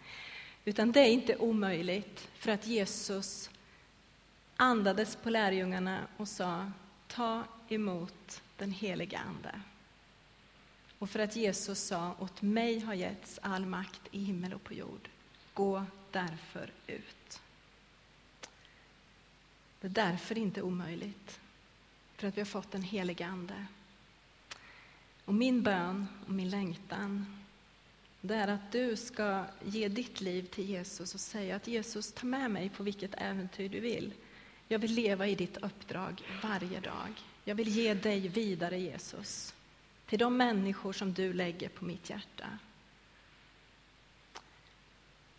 Utan 0.64 0.92
det 0.92 1.00
är 1.00 1.10
inte 1.10 1.36
omöjligt 1.36 2.28
för 2.34 2.52
att 2.52 2.66
Jesus 2.66 3.50
andades 4.56 5.16
på 5.16 5.30
lärjungarna 5.30 6.00
och 6.16 6.28
sa 6.28 6.70
ta 7.08 7.44
emot 7.68 8.42
den 8.56 8.70
helige 8.70 9.18
Ande. 9.18 9.60
Och 10.98 11.10
för 11.10 11.18
att 11.18 11.36
Jesus 11.36 11.78
sa 11.78 12.14
åt 12.18 12.42
mig 12.42 12.78
har 12.78 12.94
getts 12.94 13.38
all 13.42 13.66
makt 13.66 14.00
i 14.10 14.24
himmel 14.24 14.54
och 14.54 14.64
på 14.64 14.74
jord. 14.74 15.08
Gå 15.54 15.84
därför 16.10 16.70
ut. 16.86 17.40
Det 19.80 19.86
är 19.86 19.90
därför 19.90 20.38
inte 20.38 20.62
omöjligt. 20.62 21.40
För 22.16 22.28
att 22.28 22.36
vi 22.36 22.40
har 22.40 22.46
fått 22.46 22.70
den 22.70 22.82
helige 22.82 23.26
Ande. 23.26 23.66
Och 25.32 25.38
min 25.38 25.62
bön 25.62 26.06
och 26.26 26.32
min 26.32 26.50
längtan 26.50 27.26
det 28.20 28.34
är 28.34 28.48
att 28.48 28.72
du 28.72 28.96
ska 28.96 29.44
ge 29.64 29.88
ditt 29.88 30.20
liv 30.20 30.42
till 30.46 30.64
Jesus 30.64 31.14
och 31.14 31.20
säga 31.20 31.56
att 31.56 31.66
Jesus, 31.66 32.12
ta 32.12 32.26
med 32.26 32.50
mig 32.50 32.68
på 32.68 32.82
vilket 32.82 33.14
äventyr 33.14 33.68
du 33.68 33.80
vill. 33.80 34.14
Jag 34.68 34.78
vill 34.78 34.94
leva 34.94 35.26
i 35.26 35.34
ditt 35.34 35.56
uppdrag 35.56 36.22
varje 36.42 36.80
dag. 36.80 37.22
Jag 37.44 37.54
vill 37.54 37.68
ge 37.68 37.94
dig 37.94 38.28
vidare, 38.28 38.78
Jesus, 38.78 39.54
till 40.06 40.18
de 40.18 40.36
människor 40.36 40.92
som 40.92 41.12
du 41.12 41.32
lägger 41.32 41.68
på 41.68 41.84
mitt 41.84 42.10
hjärta. 42.10 42.58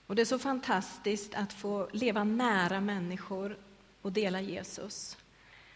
Och 0.07 0.15
Det 0.15 0.21
är 0.21 0.25
så 0.25 0.39
fantastiskt 0.39 1.35
att 1.35 1.53
få 1.53 1.89
leva 1.91 2.23
nära 2.23 2.81
människor 2.81 3.57
och 4.01 4.11
dela 4.11 4.41
Jesus. 4.41 5.17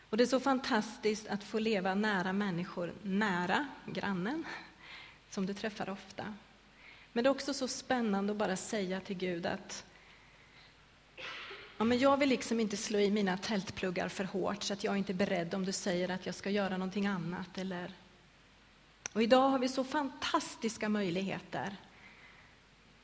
Och 0.09 0.17
det 0.17 0.23
är 0.23 0.27
så 0.27 0.39
fantastiskt 0.39 1.27
att 1.27 1.43
få 1.43 1.59
leva 1.59 1.95
nära 1.95 2.33
människor, 2.33 2.93
nära 3.03 3.67
grannen, 3.85 4.45
som 5.29 5.45
du 5.45 5.53
träffar 5.53 5.89
ofta. 5.89 6.33
Men 7.13 7.23
det 7.23 7.27
är 7.27 7.31
också 7.31 7.53
så 7.53 7.67
spännande 7.67 8.31
att 8.31 8.37
bara 8.37 8.55
säga 8.55 8.99
till 8.99 9.17
Gud 9.17 9.45
att 9.45 9.85
ja, 11.77 11.83
men 11.83 11.99
jag 11.99 12.17
vill 12.17 12.29
liksom 12.29 12.59
inte 12.59 12.77
slå 12.77 12.99
i 12.99 13.11
mina 13.11 13.37
tältpluggar 13.37 14.09
för 14.09 14.23
hårt 14.23 14.63
så 14.63 14.73
att 14.73 14.83
jag 14.83 14.97
inte 14.97 15.11
är 15.11 15.15
beredd 15.15 15.53
om 15.53 15.65
du 15.65 15.71
säger 15.71 16.09
att 16.09 16.25
jag 16.25 16.35
ska 16.35 16.49
göra 16.49 16.77
någonting 16.77 17.07
annat. 17.07 17.57
Eller... 17.57 17.93
Och 19.13 19.23
idag 19.23 19.49
har 19.49 19.59
vi 19.59 19.69
så 19.69 19.83
fantastiska 19.83 20.89
möjligheter 20.89 21.75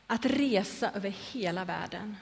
att 0.07 0.25
resa 0.25 0.91
över 0.91 1.09
hela 1.09 1.65
världen. 1.65 2.17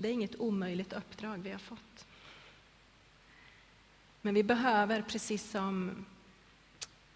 Det 0.00 0.08
är 0.08 0.12
inget 0.12 0.40
omöjligt 0.40 0.92
uppdrag 0.92 1.38
vi 1.38 1.50
har 1.50 1.58
fått. 1.58 2.06
Men 4.22 4.34
vi 4.34 4.42
behöver, 4.42 5.02
precis 5.02 5.50
som 5.50 6.04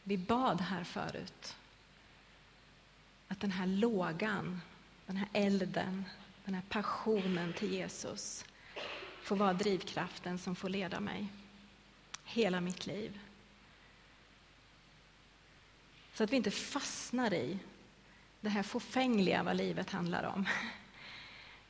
vi 0.03 0.19
bad 0.19 0.61
här 0.61 0.85
förut, 0.85 1.57
att 3.29 3.41
den 3.41 3.53
här 3.53 3.67
lågan, 3.67 4.61
den 5.07 5.17
här 5.17 5.29
elden, 5.33 6.05
den 6.45 6.55
här 6.55 6.63
passionen 6.69 7.53
till 7.53 7.73
Jesus 7.73 8.45
får 9.23 9.37
vara 9.37 9.53
drivkraften 9.53 10.39
som 10.39 10.57
får 10.57 10.69
leda 10.69 11.01
mig 11.01 11.27
hela 12.25 12.61
mitt 12.61 12.87
liv. 12.87 13.19
Så 16.15 16.25
att 16.25 16.33
vi 16.33 16.37
inte 16.37 16.51
fastnar 16.51 17.35
i 17.35 17.59
det 18.41 18.49
här 18.49 18.63
fåfängliga 18.63 19.43
vad 19.43 19.57
livet 19.57 19.91
handlar 19.91 20.23
om. 20.25 20.47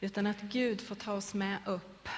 Utan 0.02 0.26
att 0.26 0.40
Gud 0.40 0.80
får 0.80 0.94
ta 0.94 1.12
oss 1.12 1.34
med 1.34 1.58
upp 1.66 2.08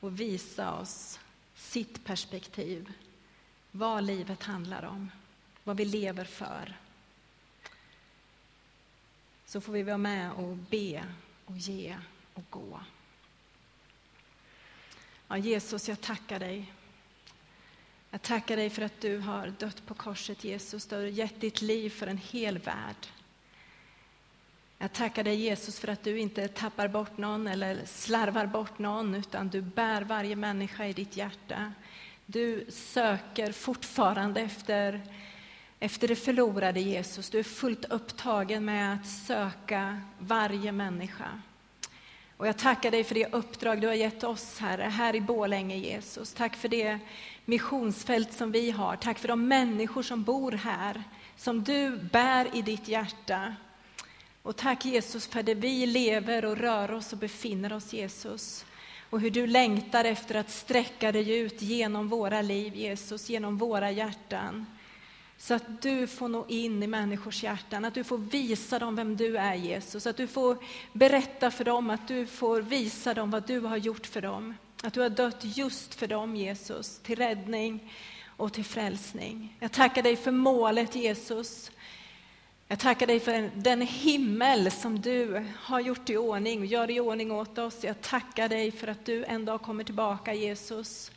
och 0.00 0.20
visa 0.20 0.72
oss 0.72 1.20
sitt 1.54 2.04
perspektiv. 2.04 2.92
Vad 3.70 4.04
livet 4.04 4.42
handlar 4.42 4.82
om, 4.82 5.10
vad 5.64 5.76
vi 5.76 5.84
lever 5.84 6.24
för. 6.24 6.76
så 9.46 9.60
får 9.60 9.72
vi 9.72 9.82
vara 9.82 9.98
med 9.98 10.32
och 10.32 10.56
be 10.56 11.04
och 11.44 11.56
ge 11.56 11.96
och 12.34 12.44
gå. 12.50 12.80
Ja, 15.28 15.36
Jesus, 15.36 15.88
jag 15.88 16.00
tackar 16.00 16.38
dig. 16.38 16.72
Jag 18.10 18.22
tackar 18.22 18.56
dig 18.56 18.70
för 18.70 18.82
att 18.82 19.00
du 19.00 19.18
har 19.18 19.48
dött 19.58 19.86
på 19.86 19.94
korset, 19.94 20.44
Jesus. 20.44 20.86
Du 20.86 20.96
har 20.96 21.02
gett 21.02 21.40
ditt 21.40 21.62
liv 21.62 21.90
för 21.90 22.06
en 22.06 22.18
hel 22.18 22.58
värld. 22.58 23.06
Jag 24.84 24.92
tackar 24.92 25.24
dig 25.24 25.36
Jesus 25.36 25.78
för 25.78 25.88
att 25.88 26.02
du 26.02 26.18
inte 26.18 26.48
tappar 26.48 26.88
bort 26.88 27.18
någon 27.18 27.46
eller 27.46 27.80
slarvar 27.84 28.46
bort 28.46 28.78
någon, 28.78 29.14
utan 29.14 29.48
du 29.48 29.62
bär 29.62 30.02
varje 30.02 30.36
människa 30.36 30.86
i 30.86 30.92
ditt 30.92 31.16
hjärta. 31.16 31.72
Du 32.26 32.66
söker 32.68 33.52
fortfarande 33.52 34.40
efter, 34.40 35.00
efter 35.80 36.08
det 36.08 36.16
förlorade 36.16 36.80
Jesus. 36.80 37.30
Du 37.30 37.38
är 37.38 37.42
fullt 37.42 37.84
upptagen 37.84 38.64
med 38.64 38.94
att 38.94 39.06
söka 39.06 40.00
varje 40.18 40.72
människa. 40.72 41.40
Och 42.36 42.46
jag 42.46 42.58
tackar 42.58 42.90
dig 42.90 43.04
för 43.04 43.14
det 43.14 43.32
uppdrag 43.32 43.80
du 43.80 43.86
har 43.86 43.94
gett 43.94 44.24
oss, 44.24 44.58
Herre, 44.58 44.82
här 44.82 45.14
i 45.14 45.20
Bålänge, 45.20 45.76
Jesus. 45.76 46.34
Tack 46.34 46.56
för 46.56 46.68
det 46.68 46.98
missionsfält 47.44 48.32
som 48.32 48.52
vi 48.52 48.70
har. 48.70 48.96
Tack 48.96 49.18
för 49.18 49.28
de 49.28 49.48
människor 49.48 50.02
som 50.02 50.22
bor 50.22 50.52
här, 50.52 51.02
som 51.36 51.64
du 51.64 51.90
bär 51.96 52.56
i 52.56 52.62
ditt 52.62 52.88
hjärta. 52.88 53.54
Och 54.44 54.56
tack 54.56 54.84
Jesus 54.84 55.26
för 55.26 55.42
det 55.42 55.54
vi 55.54 55.86
lever 55.86 56.44
och 56.44 56.56
rör 56.56 56.92
oss 56.92 57.12
och 57.12 57.18
befinner 57.18 57.72
oss, 57.72 57.92
Jesus. 57.92 58.64
Och 59.10 59.20
hur 59.20 59.30
du 59.30 59.46
längtar 59.46 60.04
efter 60.04 60.34
att 60.34 60.50
sträcka 60.50 61.12
dig 61.12 61.38
ut 61.38 61.62
genom 61.62 62.08
våra 62.08 62.42
liv, 62.42 62.76
Jesus, 62.76 63.28
genom 63.30 63.58
våra 63.58 63.90
hjärtan. 63.90 64.66
Så 65.38 65.54
att 65.54 65.82
du 65.82 66.06
får 66.06 66.28
nå 66.28 66.46
in 66.48 66.82
i 66.82 66.86
människors 66.86 67.42
hjärtan, 67.42 67.84
att 67.84 67.94
du 67.94 68.04
får 68.04 68.18
visa 68.18 68.78
dem 68.78 68.96
vem 68.96 69.16
du 69.16 69.36
är 69.36 69.54
Jesus, 69.54 70.06
att 70.06 70.16
du 70.16 70.26
får 70.26 70.56
berätta 70.92 71.50
för 71.50 71.64
dem, 71.64 71.90
att 71.90 72.08
du 72.08 72.26
får 72.26 72.60
visa 72.60 73.14
dem 73.14 73.30
vad 73.30 73.46
du 73.46 73.60
har 73.60 73.76
gjort 73.76 74.06
för 74.06 74.20
dem. 74.20 74.54
Att 74.82 74.94
du 74.94 75.00
har 75.00 75.08
dött 75.08 75.40
just 75.40 75.94
för 75.94 76.06
dem 76.06 76.36
Jesus, 76.36 76.98
till 76.98 77.16
räddning 77.16 77.92
och 78.26 78.52
till 78.52 78.64
frälsning. 78.64 79.56
Jag 79.60 79.72
tackar 79.72 80.02
dig 80.02 80.16
för 80.16 80.30
målet 80.30 80.94
Jesus. 80.94 81.70
Jag 82.68 82.78
tackar 82.78 83.06
dig 83.06 83.20
för 83.20 83.50
den 83.54 83.80
himmel 83.80 84.70
som 84.70 85.00
du 85.00 85.46
har 85.56 85.80
gjort 85.80 86.10
i 86.10 86.16
ordning 86.16 86.60
och 86.60 86.66
gör 86.66 86.90
i 86.90 87.00
ordning 87.00 87.32
åt 87.32 87.58
oss. 87.58 87.84
Jag 87.84 88.00
tackar 88.00 88.48
dig 88.48 88.70
för 88.70 88.88
att 88.88 89.06
du 89.06 89.24
en 89.24 89.44
dag 89.44 89.62
kommer 89.62 89.84
tillbaka 89.84 90.34
Jesus. 90.34 91.10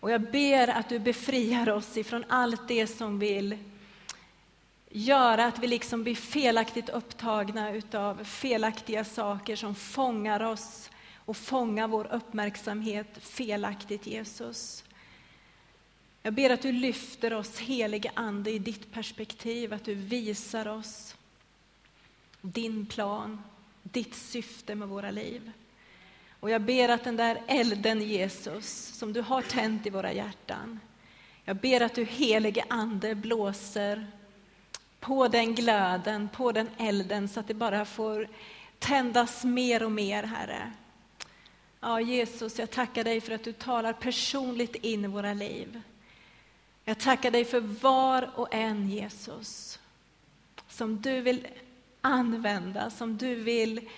Och 0.00 0.10
jag 0.10 0.30
ber 0.30 0.68
att 0.68 0.88
du 0.88 0.98
befriar 0.98 1.68
oss 1.68 1.96
ifrån 1.96 2.24
allt 2.28 2.68
det 2.68 2.86
som 2.86 3.18
vill 3.18 3.58
göra 4.90 5.46
att 5.46 5.58
vi 5.58 5.66
liksom 5.66 6.02
blir 6.02 6.14
felaktigt 6.14 6.88
upptagna 6.88 7.72
utav 7.72 8.24
felaktiga 8.24 9.04
saker 9.04 9.56
som 9.56 9.74
fångar 9.74 10.42
oss 10.42 10.90
och 11.14 11.36
fångar 11.36 11.88
vår 11.88 12.12
uppmärksamhet 12.12 13.18
felaktigt, 13.20 14.06
Jesus. 14.06 14.84
Jag 16.22 16.34
ber 16.34 16.50
att 16.50 16.62
du 16.62 16.72
lyfter 16.72 17.32
oss, 17.32 17.58
helige 17.58 18.10
Ande, 18.14 18.50
i 18.50 18.58
ditt 18.58 18.92
perspektiv, 18.92 19.72
att 19.72 19.84
du 19.84 19.94
visar 19.94 20.68
oss 20.68 21.16
din 22.40 22.86
plan, 22.86 23.42
ditt 23.82 24.14
syfte 24.14 24.74
med 24.74 24.88
våra 24.88 25.10
liv. 25.10 25.52
Och 26.40 26.50
jag 26.50 26.62
ber 26.62 26.88
att 26.88 27.04
den 27.04 27.16
där 27.16 27.42
elden, 27.46 28.02
Jesus, 28.02 28.66
som 28.98 29.12
du 29.12 29.20
har 29.20 29.42
tänt 29.42 29.86
i 29.86 29.90
våra 29.90 30.12
hjärtan, 30.12 30.80
jag 31.44 31.56
ber 31.56 31.80
att 31.80 31.94
du, 31.94 32.04
helige 32.04 32.64
Ande, 32.68 33.14
blåser 33.14 34.06
på 35.00 35.28
den 35.28 35.54
glöden, 35.54 36.28
på 36.28 36.52
den 36.52 36.68
elden, 36.78 37.28
så 37.28 37.40
att 37.40 37.48
det 37.48 37.54
bara 37.54 37.84
får 37.84 38.28
tändas 38.78 39.44
mer 39.44 39.82
och 39.82 39.92
mer, 39.92 40.22
Herre. 40.22 40.72
Ja, 41.80 42.00
Jesus, 42.00 42.58
jag 42.58 42.70
tackar 42.70 43.04
dig 43.04 43.20
för 43.20 43.32
att 43.32 43.44
du 43.44 43.52
talar 43.52 43.92
personligt 43.92 44.74
in 44.74 45.04
i 45.04 45.08
våra 45.08 45.34
liv. 45.34 45.82
Jag 46.84 46.98
tackar 46.98 47.30
dig 47.30 47.44
för 47.44 47.60
var 47.60 48.30
och 48.34 48.54
en, 48.54 48.88
Jesus, 48.88 49.78
som 50.68 51.00
du 51.00 51.20
vill 51.20 51.46
använda, 52.00 52.90
som 52.90 53.16
du 53.16 53.34
vill 53.34 53.88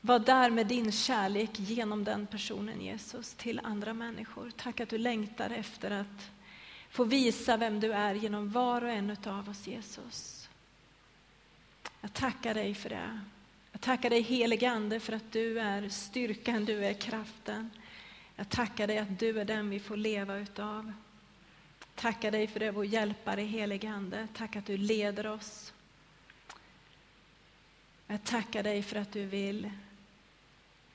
vara 0.00 0.18
där 0.18 0.50
med 0.50 0.66
din 0.66 0.92
kärlek 0.92 1.50
genom 1.54 2.04
den 2.04 2.26
personen, 2.26 2.80
Jesus, 2.80 3.34
till 3.34 3.60
andra 3.64 3.94
människor. 3.94 4.52
Tack 4.56 4.80
att 4.80 4.88
du 4.88 4.98
längtar 4.98 5.50
efter 5.50 5.90
att 5.90 6.30
få 6.90 7.04
visa 7.04 7.56
vem 7.56 7.80
du 7.80 7.92
är 7.92 8.14
genom 8.14 8.50
var 8.50 8.84
och 8.84 8.90
en 8.90 9.16
av 9.26 9.48
oss, 9.48 9.66
Jesus. 9.66 10.48
Jag 12.00 12.12
tackar 12.12 12.54
dig 12.54 12.74
för 12.74 12.88
det. 12.88 13.20
Jag 13.72 13.80
tackar 13.80 14.10
dig 14.10 14.20
helige 14.20 14.70
Ande 14.70 15.00
för 15.00 15.12
att 15.12 15.32
du 15.32 15.60
är 15.60 15.88
styrkan, 15.88 16.64
du 16.64 16.84
är 16.84 16.92
kraften. 16.92 17.70
Jag 18.36 18.48
tackar 18.48 18.86
dig 18.86 18.98
att 18.98 19.18
du 19.18 19.40
är 19.40 19.44
den 19.44 19.70
vi 19.70 19.80
får 19.80 19.96
leva 19.96 20.36
utav. 20.36 20.92
Tackar 21.94 22.30
dig 22.30 22.46
för 22.46 22.60
det, 22.60 22.70
vår 22.70 22.84
hjälpare, 22.84 23.40
helige 23.40 23.90
Ande. 23.90 24.28
Tack 24.34 24.56
att 24.56 24.66
du 24.66 24.76
leder 24.76 25.26
oss. 25.26 25.72
Jag 28.06 28.24
tackar 28.24 28.62
dig 28.62 28.82
för 28.82 28.96
att 28.96 29.12
du 29.12 29.24
vill 29.24 29.70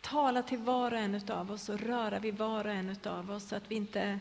tala 0.02 0.44
till 0.44 0.58
var 0.58 0.92
och 0.92 1.00
en 1.00 1.22
av 1.32 1.52
oss 1.52 1.70
och 1.70 1.80
röra 1.80 2.20
vid 2.20 2.38
var 2.38 2.66
och 2.66 2.72
en 2.72 2.96
av 3.04 3.32
oss 3.32 3.48
så 3.48 3.56
att 3.56 3.72
vi 3.72 3.76
inte 3.76 4.20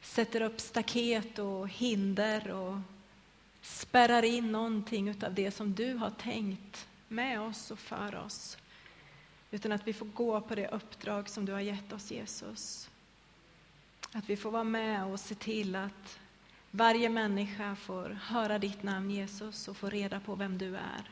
sätter 0.00 0.40
upp 0.40 0.60
staket 0.60 1.38
och 1.38 1.68
hinder 1.68 2.50
och 2.50 2.78
spärrar 3.62 4.22
in 4.22 4.52
någonting 4.52 5.24
av 5.24 5.34
det 5.34 5.50
som 5.50 5.74
du 5.74 5.94
har 5.94 6.10
tänkt 6.10 6.88
med 7.08 7.40
oss 7.40 7.70
och 7.70 7.78
för 7.78 8.14
oss. 8.14 8.56
Utan 9.50 9.72
att 9.72 9.86
vi 9.86 9.92
får 9.92 10.06
gå 10.06 10.40
på 10.40 10.54
det 10.54 10.68
uppdrag 10.68 11.28
som 11.28 11.44
du 11.44 11.52
har 11.52 11.60
gett 11.60 11.92
oss, 11.92 12.10
Jesus. 12.10 12.90
Att 14.12 14.30
vi 14.30 14.36
får 14.36 14.50
vara 14.50 14.64
med 14.64 15.04
och 15.04 15.20
se 15.20 15.34
till 15.34 15.76
att 15.76 16.18
varje 16.70 17.08
människa 17.08 17.76
får 17.76 18.08
höra 18.22 18.58
ditt 18.58 18.82
namn, 18.82 19.10
Jesus, 19.10 19.68
och 19.68 19.76
få 19.76 19.90
reda 19.90 20.20
på 20.20 20.34
vem 20.34 20.58
du 20.58 20.76
är. 20.76 21.10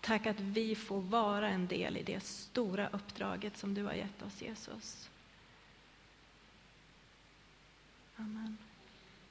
Tack 0.00 0.26
att 0.26 0.40
vi 0.40 0.74
får 0.74 1.00
vara 1.00 1.48
en 1.48 1.66
del 1.66 1.96
i 1.96 2.02
det 2.02 2.24
stora 2.24 2.88
uppdraget 2.88 3.56
som 3.56 3.74
du 3.74 3.84
har 3.84 3.94
gett 3.94 4.22
oss, 4.22 4.42
Jesus. 4.42 5.08
Amen. 8.16 8.58